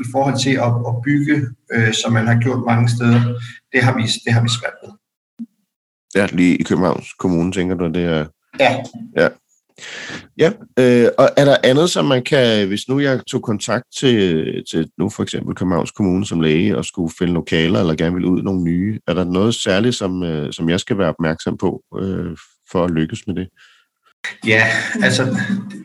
i 0.05 0.07
forhold 0.13 0.39
til 0.39 0.55
at, 0.67 0.73
at 0.89 0.95
bygge, 1.05 1.37
øh, 1.73 1.93
som 1.93 2.13
man 2.13 2.27
har 2.27 2.39
gjort 2.41 2.67
mange 2.67 2.89
steder, 2.89 3.21
det 3.73 3.83
har 3.83 3.97
vi, 3.97 4.03
det 4.25 4.33
har 4.33 4.43
vi 4.43 4.49
svært 4.49 4.77
med. 4.83 4.93
Ja, 6.15 6.27
lige 6.33 6.57
i 6.57 6.63
Københavns 6.63 7.13
Kommune, 7.13 7.53
tænker 7.53 7.75
du, 7.75 7.87
det 7.87 8.05
er... 8.05 8.27
Ja. 8.61 8.77
Ja, 9.17 9.29
ja 10.39 10.53
øh, 10.79 11.09
og 11.19 11.29
er 11.37 11.45
der 11.45 11.57
andet, 11.65 11.91
som 11.91 12.05
man 12.05 12.25
kan, 12.25 12.69
hvis 12.69 12.89
nu 12.89 13.01
jeg 13.01 13.21
tog 13.27 13.43
kontakt 13.43 13.85
til, 13.97 14.65
til 14.71 14.89
nu 14.99 15.09
for 15.09 15.23
eksempel 15.23 15.55
Københavns 15.55 15.91
Kommune 15.91 16.27
som 16.27 16.41
læge 16.41 16.77
og 16.79 16.85
skulle 16.85 17.13
finde 17.19 17.33
lokaler 17.33 17.81
eller 17.81 17.95
gerne 17.95 18.15
vil 18.15 18.25
ud 18.25 18.43
nogle 18.43 18.63
nye, 18.63 19.01
er 19.07 19.15
der 19.15 19.25
noget 19.25 19.55
særligt, 19.55 19.95
som, 19.95 20.23
øh, 20.23 20.53
som 20.53 20.69
jeg 20.69 20.81
skal 20.81 20.99
være 20.99 21.09
opmærksom 21.09 21.57
på 21.57 21.83
øh, 22.03 22.37
for 22.71 22.85
at 22.85 22.91
lykkes 22.91 23.27
med 23.27 23.35
det? 23.35 23.49
Ja, 24.47 24.67
altså, 25.03 25.37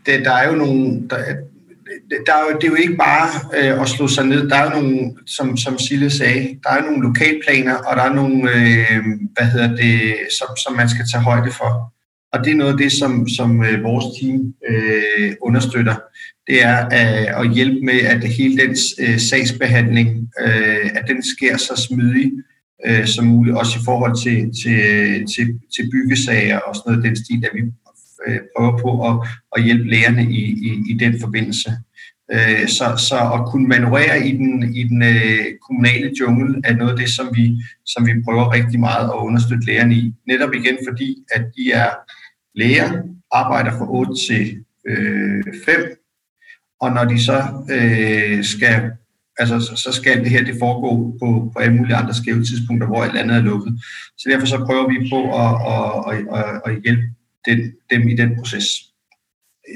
det, 0.06 0.26
der 0.26 0.32
er 0.32 0.50
jo 0.50 0.56
nogle, 0.56 1.10
der, 1.10 1.18
der 2.26 2.34
er 2.34 2.42
jo, 2.52 2.58
det 2.58 2.64
er 2.64 2.72
jo 2.72 2.76
ikke 2.76 2.96
bare 2.96 3.30
øh, 3.58 3.82
at 3.82 3.90
slå 3.90 4.08
sig 4.08 4.26
ned. 4.26 4.50
Der 4.50 4.56
er 4.56 4.64
jo 4.64 4.82
nogle, 4.82 5.18
som, 5.28 5.58
som 5.58 5.80
Sille 5.80 6.10
sagde, 6.10 6.60
der 6.64 6.70
er 6.70 6.82
nogle 6.82 7.08
lokalplaner, 7.08 7.76
og 7.76 7.96
der 7.96 8.04
er 8.04 8.14
nogle, 8.14 8.52
øh, 8.52 9.06
hvad 9.34 9.46
hedder 9.46 9.76
det, 9.76 10.16
som, 10.40 10.48
som 10.64 10.74
man 10.74 10.90
skal 10.90 11.06
tage 11.12 11.24
højde 11.24 11.52
for. 11.52 11.94
Og 12.34 12.46
det 12.46 12.52
er 12.52 12.56
noget 12.56 12.72
af 12.72 12.78
det, 12.78 12.92
som, 12.92 13.28
som 13.28 13.64
øh, 13.64 13.84
vores 13.84 14.06
team 14.20 14.54
øh, 14.70 15.34
understøtter. 15.42 15.96
Det 16.48 16.64
er 16.64 16.86
øh, 16.86 17.42
at 17.42 17.54
hjælpe 17.54 17.86
med, 17.86 18.00
at 18.00 18.24
hele 18.24 18.58
den 18.58 18.76
øh, 19.00 19.20
sagsbehandling, 19.20 20.30
øh, 20.42 20.90
at 20.96 21.06
den 21.08 21.24
sker 21.24 21.58
så 21.58 21.88
smidig 21.88 22.32
øh, 22.86 23.08
som 23.08 23.26
muligt, 23.26 23.58
også 23.58 23.80
i 23.80 23.86
forhold 23.86 24.24
til, 24.24 24.40
til, 24.64 24.80
til, 25.34 25.60
til 25.76 25.92
byggesager 25.92 26.60
og 26.60 26.76
sådan 26.76 26.92
noget 26.92 27.06
den 27.06 27.16
stil, 27.16 27.46
at 27.46 27.52
vi 27.54 27.62
øh, 28.28 28.40
prøver 28.56 28.78
på 28.78 28.92
at, 29.10 29.28
at 29.56 29.64
hjælpe 29.64 29.90
lærerne 29.90 30.24
i, 30.24 30.44
i, 30.68 30.84
i 30.90 30.94
den 30.94 31.20
forbindelse. 31.20 31.72
Øh, 32.34 32.68
så, 32.68 32.86
så 33.10 33.18
at 33.36 33.52
kunne 33.52 33.68
manøvrere 33.68 34.28
i 34.28 34.38
den, 34.38 34.76
i 34.76 34.84
den 34.84 35.04
øh, 35.04 35.46
kommunale 35.68 36.12
jungle 36.20 36.62
er 36.64 36.76
noget 36.76 36.92
af 36.92 36.98
det, 36.98 37.10
som 37.10 37.28
vi, 37.34 37.64
som 37.86 38.06
vi 38.06 38.12
prøver 38.26 38.54
rigtig 38.54 38.80
meget 38.80 39.06
at 39.10 39.24
understøtte 39.28 39.66
lægerne 39.66 39.96
i. 39.96 40.14
Netop 40.28 40.54
igen 40.54 40.78
fordi, 40.88 41.16
at 41.32 41.44
de 41.58 41.72
er 41.72 41.90
læger, 42.56 43.02
arbejder 43.32 43.72
fra 43.72 43.92
8 43.92 44.14
til 44.28 44.66
øh, 44.88 45.44
5, 45.66 45.76
og 46.82 46.92
når 46.92 47.06
de 47.06 47.24
så 47.24 47.40
øh, 47.72 48.44
skal, 48.44 48.92
altså 49.38 49.60
så 49.76 49.92
skal 49.92 50.24
det 50.24 50.30
her 50.30 50.44
det 50.44 50.56
foregå 50.60 51.18
på, 51.20 51.52
på 51.54 51.60
alle 51.60 51.76
mulige 51.76 51.96
andre 51.96 52.14
skæve 52.14 52.44
tidspunkter, 52.44 52.88
hvor 52.88 53.04
alt 53.04 53.18
andet 53.18 53.38
er 53.38 53.42
lukket. 53.42 53.80
Så 54.18 54.30
derfor 54.30 54.48
så 54.48 54.66
prøver 54.66 54.88
vi 54.90 55.10
på 55.10 55.20
at, 55.44 55.54
at, 55.72 56.18
at, 56.40 56.62
at 56.66 56.82
hjælpe 56.84 57.04
den, 57.46 57.60
dem 57.92 58.08
i 58.10 58.16
den 58.16 58.36
proces 58.38 58.91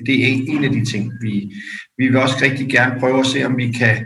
det 0.05 0.23
er 0.23 0.27
en 0.47 0.63
af 0.63 0.69
de 0.69 0.85
ting. 0.85 1.11
Vi, 1.21 1.53
vi 1.97 2.07
vil 2.07 2.17
også 2.17 2.35
rigtig 2.41 2.69
gerne 2.69 2.99
prøve 2.99 3.19
at 3.19 3.25
se, 3.25 3.43
om 3.43 3.57
vi 3.57 3.71
kan 3.71 4.05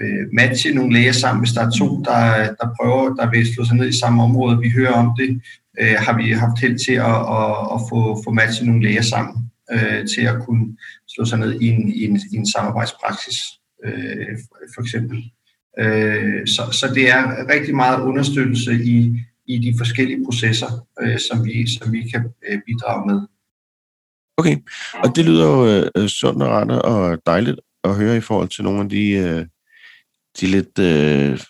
øh, 0.00 0.26
matche 0.32 0.74
nogle 0.74 0.92
læger 0.92 1.12
sammen, 1.12 1.44
hvis 1.44 1.52
der 1.52 1.66
er 1.66 1.70
to, 1.70 2.02
der, 2.02 2.54
der 2.60 2.74
prøver, 2.80 3.14
der 3.14 3.30
vil 3.30 3.54
slå 3.54 3.64
sig 3.64 3.76
ned 3.76 3.88
i 3.88 3.98
samme 3.98 4.22
område. 4.22 4.58
Vi 4.58 4.70
hører 4.70 4.92
om 4.92 5.16
det, 5.18 5.40
øh, 5.80 5.96
har 5.98 6.16
vi 6.16 6.32
haft 6.32 6.60
held 6.60 6.78
til 6.86 6.92
at, 6.92 7.20
at, 7.38 7.54
at 7.74 7.80
få, 7.90 8.22
få 8.24 8.30
matchet 8.30 8.66
nogle 8.66 8.82
læger 8.82 9.02
sammen, 9.02 9.34
øh, 9.72 10.08
til 10.14 10.22
at 10.22 10.42
kunne 10.46 10.76
slå 11.08 11.24
sig 11.24 11.38
ned 11.38 11.60
i 11.60 11.68
en, 11.68 11.88
i 11.88 12.04
en, 12.04 12.20
i 12.32 12.36
en 12.36 12.46
samarbejdspraksis, 12.46 13.38
øh, 13.84 14.38
for 14.74 14.82
eksempel. 14.82 15.18
Øh, 15.78 16.46
så, 16.46 16.62
så 16.72 16.94
det 16.94 17.10
er 17.10 17.48
rigtig 17.54 17.74
meget 17.74 18.00
understøttelse 18.02 18.72
i, 18.84 19.20
i 19.46 19.58
de 19.58 19.74
forskellige 19.78 20.24
processer, 20.24 20.86
øh, 21.02 21.18
som, 21.18 21.44
vi, 21.44 21.66
som 21.78 21.92
vi 21.92 22.08
kan 22.08 22.24
øh, 22.48 22.60
bidrage 22.66 23.06
med. 23.06 23.20
Okay, 24.40 24.56
og 25.04 25.16
det 25.16 25.24
lyder 25.24 25.46
jo 25.46 25.90
øh, 25.96 26.08
sundt 26.08 26.42
og 26.42 26.48
rart 26.48 26.70
og 26.70 27.18
dejligt 27.26 27.60
at 27.84 27.96
høre 27.96 28.16
i 28.16 28.20
forhold 28.20 28.48
til 28.48 28.64
nogle 28.64 28.80
af 28.80 28.88
de, 28.88 29.10
øh, 29.10 29.46
de 30.40 30.46
lidt, 30.46 30.78
øh, 30.78 31.40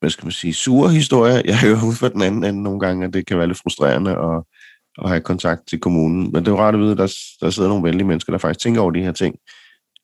hvad 0.00 0.10
skal 0.10 0.24
man 0.24 0.32
sige, 0.32 0.54
sure 0.54 0.90
historier. 0.90 1.42
Jeg 1.44 1.60
hører 1.60 1.86
ud 1.88 1.94
fra 1.94 2.08
den 2.08 2.22
anden 2.22 2.44
ende 2.44 2.62
nogle 2.62 2.80
gange, 2.80 3.06
at 3.06 3.14
det 3.14 3.26
kan 3.26 3.38
være 3.38 3.46
lidt 3.46 3.58
frustrerende 3.58 4.10
at, 4.10 4.42
at 5.04 5.08
have 5.08 5.20
kontakt 5.20 5.68
til 5.68 5.80
kommunen. 5.80 6.22
Men 6.32 6.34
det 6.34 6.48
er 6.48 6.52
jo 6.52 6.58
rart 6.58 6.74
at 6.74 6.80
vide, 6.80 6.92
at 6.92 6.98
der, 6.98 7.14
der 7.40 7.50
sidder 7.50 7.68
nogle 7.68 7.84
venlige 7.84 8.06
mennesker, 8.06 8.32
der 8.32 8.38
faktisk 8.38 8.60
tænker 8.60 8.80
over 8.80 8.90
de 8.90 9.02
her 9.02 9.12
ting. 9.12 9.34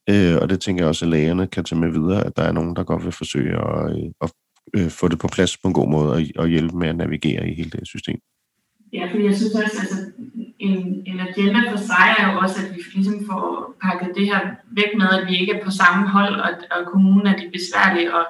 Øh, 0.09 0.35
og 0.41 0.49
det 0.49 0.59
tænker 0.61 0.83
jeg 0.83 0.89
også, 0.89 1.05
at 1.05 1.11
lægerne 1.11 1.47
kan 1.47 1.63
tage 1.63 1.79
med 1.79 1.91
videre, 1.91 2.25
at 2.25 2.37
der 2.37 2.43
er 2.43 2.51
nogen, 2.51 2.75
der 2.75 2.83
godt 2.83 3.05
vil 3.05 3.11
forsøge 3.11 3.53
at, 3.57 3.91
øh, 3.91 4.11
at, 4.21 4.31
at 4.85 4.91
få 4.91 5.07
det 5.07 5.19
på 5.19 5.27
plads 5.27 5.57
på 5.57 5.67
en 5.67 5.73
god 5.73 5.89
måde 5.89 6.13
og, 6.13 6.21
og 6.35 6.47
hjælpe 6.47 6.77
med 6.77 6.87
at 6.87 6.95
navigere 6.95 7.49
i 7.49 7.53
hele 7.53 7.69
det 7.69 7.87
system. 7.87 8.19
Ja, 8.93 9.05
for 9.11 9.17
jeg 9.17 9.35
synes 9.35 9.55
også, 9.55 9.79
altså, 9.79 10.11
en, 10.59 11.03
en 11.05 11.19
agenda 11.19 11.59
for 11.71 11.77
sig 11.77 12.07
er 12.17 12.31
jo 12.31 12.39
også, 12.39 12.57
at 12.63 12.75
vi 12.75 12.81
ligesom 12.93 13.25
får 13.29 13.75
pakket 13.83 14.15
det 14.17 14.25
her 14.25 14.41
væk 14.71 14.91
med, 14.97 15.09
at 15.17 15.27
vi 15.27 15.33
ikke 15.39 15.53
er 15.53 15.63
på 15.65 15.71
samme 15.71 16.09
hold, 16.09 16.35
og, 16.45 16.51
og 16.71 16.79
kommunen 16.91 17.27
er 17.27 17.37
de 17.37 17.51
besværlige. 17.57 18.15
Og 18.15 18.25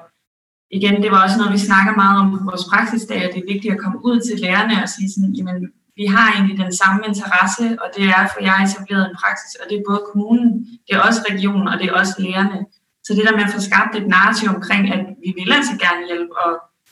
igen, 0.72 1.04
det 1.04 1.12
var 1.12 1.24
også 1.24 1.38
noget, 1.38 1.54
vi 1.54 1.68
snakker 1.70 1.94
meget 1.96 2.18
om 2.22 2.28
på 2.32 2.40
vores 2.50 2.66
praksisdag, 2.72 3.20
at 3.24 3.32
det 3.34 3.42
er 3.42 3.54
vigtigt 3.54 3.74
at 3.74 3.82
komme 3.84 4.00
ud 4.08 4.18
til 4.28 4.40
lærerne 4.46 4.84
og 4.84 4.90
sige 4.90 5.10
sådan, 5.14 5.34
jamen, 5.38 5.58
vi 6.00 6.06
har 6.16 6.28
egentlig 6.34 6.58
den 6.66 6.74
samme 6.82 7.02
interesse, 7.10 7.66
og 7.82 7.88
det 7.96 8.06
er, 8.18 8.24
for 8.34 8.40
jeg 8.48 8.56
etableret 8.58 9.04
en 9.06 9.18
praksis, 9.24 9.54
og 9.60 9.66
det 9.70 9.76
er 9.78 9.90
både 9.90 10.02
kommunen, 10.10 10.48
det 10.86 10.92
er 10.96 11.02
også 11.08 11.22
regionen, 11.32 11.68
og 11.72 11.76
det 11.80 11.86
er 11.88 11.96
også 12.02 12.16
lærerne. 12.26 12.60
Så 13.06 13.10
det 13.16 13.24
der 13.26 13.38
med 13.38 13.48
at 13.48 13.56
få 13.56 13.62
skabt 13.70 13.94
et 13.96 14.08
narrativ 14.16 14.48
omkring, 14.56 14.84
at 14.96 15.02
vi 15.26 15.30
vil 15.40 15.52
altså 15.58 15.74
gerne 15.86 16.04
hjælpe, 16.10 16.34
og 16.44 16.52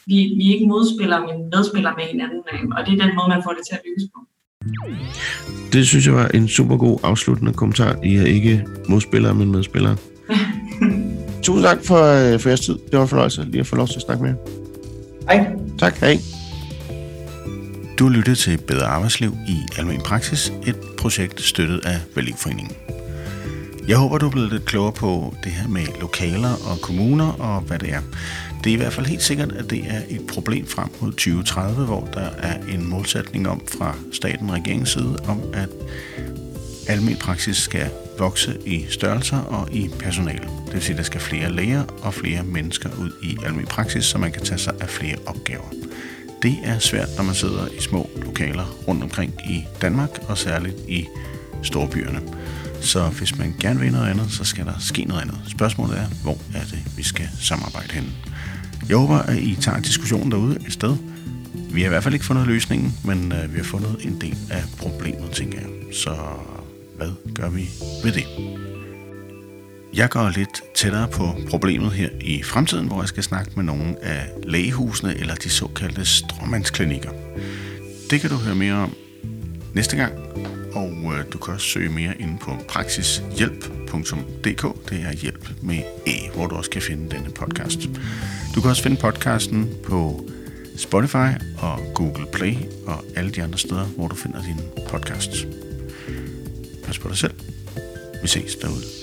vi, 0.09 0.17
vi 0.39 0.45
ikke 0.53 0.67
modspiller, 0.73 1.19
men 1.27 1.35
medspiller 1.53 1.93
med 1.99 2.05
hinanden, 2.13 2.41
og 2.75 2.79
det 2.85 2.91
er 2.91 3.03
den 3.05 3.15
måde, 3.17 3.29
man 3.35 3.43
får 3.45 3.53
det 3.57 3.63
til 3.65 3.77
at 3.77 3.85
lykkes 3.87 4.07
på. 4.13 4.19
Det 5.73 5.87
synes 5.87 6.05
jeg 6.05 6.13
var 6.13 6.27
en 6.27 6.47
super 6.47 6.77
god 6.77 6.99
afsluttende 7.03 7.53
kommentar. 7.53 7.95
I 8.03 8.15
er 8.15 8.25
ikke 8.25 8.65
modspillere, 8.89 9.35
men 9.35 9.51
medspillere. 9.51 9.95
Tusind 11.43 11.63
tak 11.63 11.77
for, 11.83 12.03
øh, 12.03 12.39
for 12.39 12.49
jeres 12.49 12.61
tid. 12.61 12.73
Det 12.73 12.93
var 12.97 13.01
en 13.01 13.07
fornøjelse 13.07 13.45
lige 13.45 13.59
at 13.59 13.67
få 13.67 13.75
lov 13.75 13.87
til 13.87 13.95
at 13.95 14.01
snakke 14.01 14.23
med 14.23 14.31
jer. 14.31 14.37
Hej. 15.37 15.47
Tak, 15.79 15.97
hej. 15.99 16.17
Du 17.99 18.09
lytter 18.09 18.35
til 18.35 18.57
Bedre 18.57 18.85
Arbejdsliv 18.85 19.37
i 19.47 19.57
Almen 19.77 20.01
Praksis, 20.01 20.53
et 20.67 20.75
projekt 20.97 21.41
støttet 21.41 21.85
af 21.85 21.97
Værdifforeningen. 22.15 22.75
Jeg 23.87 23.97
håber, 23.97 24.17
du 24.17 24.25
er 24.25 24.31
blevet 24.31 24.51
lidt 24.51 24.65
klogere 24.65 24.91
på 24.91 25.35
det 25.43 25.51
her 25.51 25.67
med 25.67 25.85
lokaler 26.01 26.53
og 26.71 26.81
kommuner 26.81 27.31
og 27.31 27.61
hvad 27.61 27.79
det 27.79 27.93
er. 27.93 28.01
Det 28.63 28.69
er 28.69 28.73
i 28.73 28.77
hvert 28.77 28.93
fald 28.93 29.05
helt 29.05 29.23
sikkert, 29.23 29.51
at 29.51 29.69
det 29.69 29.85
er 29.87 30.01
et 30.09 30.27
problem 30.27 30.67
frem 30.67 30.89
mod 31.01 31.11
2030, 31.11 31.85
hvor 31.85 32.09
der 32.13 32.29
er 32.37 32.57
en 32.73 32.89
målsætning 32.89 33.49
om 33.49 33.61
fra 33.67 33.95
staten 34.11 34.49
og 34.49 34.55
regeringens 34.55 34.89
side, 34.89 35.17
om 35.27 35.41
at 35.53 35.69
almen 36.87 37.15
praksis 37.15 37.57
skal 37.57 37.89
vokse 38.19 38.57
i 38.65 38.85
størrelser 38.89 39.39
og 39.39 39.73
i 39.73 39.89
personale. 39.99 40.47
Det 40.65 40.73
vil 40.73 40.81
sige, 40.81 40.93
at 40.93 40.97
der 40.97 41.03
skal 41.03 41.21
flere 41.21 41.51
læger 41.51 41.83
og 42.01 42.13
flere 42.13 42.43
mennesker 42.43 42.89
ud 42.99 43.11
i 43.23 43.37
almen 43.45 43.65
praksis, 43.65 44.05
så 44.05 44.17
man 44.17 44.31
kan 44.31 44.43
tage 44.43 44.59
sig 44.59 44.73
af 44.81 44.89
flere 44.89 45.15
opgaver. 45.25 45.69
Det 46.41 46.55
er 46.63 46.79
svært, 46.79 47.09
når 47.17 47.23
man 47.23 47.35
sidder 47.35 47.67
i 47.67 47.81
små 47.81 48.09
lokaler 48.25 48.75
rundt 48.87 49.03
omkring 49.03 49.33
i 49.49 49.65
Danmark, 49.81 50.09
og 50.27 50.37
særligt 50.37 50.75
i 50.87 51.07
storbyerne. 51.63 52.21
Så 52.83 53.07
hvis 53.07 53.37
man 53.37 53.55
gerne 53.59 53.79
vil 53.79 53.91
noget 53.91 54.09
andet, 54.09 54.31
så 54.31 54.43
skal 54.43 54.65
der 54.65 54.73
ske 54.79 55.05
noget 55.05 55.21
andet. 55.21 55.39
Spørgsmålet 55.47 55.97
er, 55.97 56.07
hvor 56.23 56.37
er 56.55 56.63
det, 56.63 56.97
vi 56.97 57.03
skal 57.03 57.29
samarbejde 57.39 57.93
hen? 57.93 58.13
Jeg 58.89 58.97
håber, 58.97 59.17
at 59.17 59.37
I 59.37 59.55
tager 59.61 59.79
diskussionen 59.79 60.31
derude 60.31 60.57
et 60.67 60.73
sted. 60.73 60.95
Vi 61.71 61.81
har 61.81 61.85
i 61.85 61.89
hvert 61.89 62.03
fald 62.03 62.13
ikke 62.13 62.25
fundet 62.25 62.47
løsningen, 62.47 62.93
men 63.03 63.31
øh, 63.31 63.53
vi 63.53 63.57
har 63.57 63.63
fundet 63.63 63.95
en 63.99 64.21
del 64.21 64.37
af 64.49 64.63
problemet, 64.77 65.31
tænker 65.31 65.59
jeg. 65.59 65.69
Så 65.93 66.15
hvad 66.97 67.09
gør 67.35 67.49
vi 67.49 67.69
ved 68.03 68.11
det? 68.11 68.25
Jeg 69.93 70.09
går 70.09 70.29
lidt 70.29 70.61
tættere 70.75 71.07
på 71.07 71.35
problemet 71.49 71.91
her 71.91 72.09
i 72.21 72.43
fremtiden, 72.43 72.87
hvor 72.87 73.01
jeg 73.01 73.07
skal 73.07 73.23
snakke 73.23 73.51
med 73.55 73.63
nogle 73.63 74.03
af 74.03 74.29
lægehusene 74.43 75.15
eller 75.15 75.35
de 75.35 75.49
såkaldte 75.49 76.05
stråmandsklinikker. 76.05 77.11
Det 78.09 78.21
kan 78.21 78.29
du 78.29 78.35
høre 78.35 78.55
mere 78.55 78.73
om 78.73 78.93
næste 79.73 79.97
gang, 79.97 80.13
og 80.75 81.13
øh, 81.13 81.25
du 81.33 81.37
kan 81.37 81.53
også 81.53 81.67
søge 81.67 81.89
mere 81.89 82.21
inde 82.21 82.37
på 82.41 82.57
praksishjælp.dk. 82.67 84.89
Det 84.89 85.01
er 85.01 85.13
hjælp 85.13 85.49
med 85.61 85.79
E, 86.07 86.29
hvor 86.35 86.47
du 86.47 86.55
også 86.55 86.69
kan 86.69 86.81
finde 86.81 87.15
denne 87.15 87.29
podcast. 87.29 87.79
Du 88.55 88.61
kan 88.61 88.69
også 88.69 88.83
finde 88.83 88.97
podcasten 88.97 89.69
på 89.83 90.29
Spotify 90.77 91.29
og 91.57 91.79
Google 91.95 92.25
Play 92.33 92.55
og 92.87 93.05
alle 93.15 93.31
de 93.31 93.43
andre 93.43 93.59
steder, 93.59 93.85
hvor 93.85 94.07
du 94.07 94.15
finder 94.15 94.43
dine 94.43 94.61
podcasts. 94.89 95.47
Pas 96.83 96.99
på 96.99 97.09
dig 97.09 97.17
selv. 97.17 97.33
Vi 98.21 98.27
ses 98.27 98.55
derude. 98.55 99.02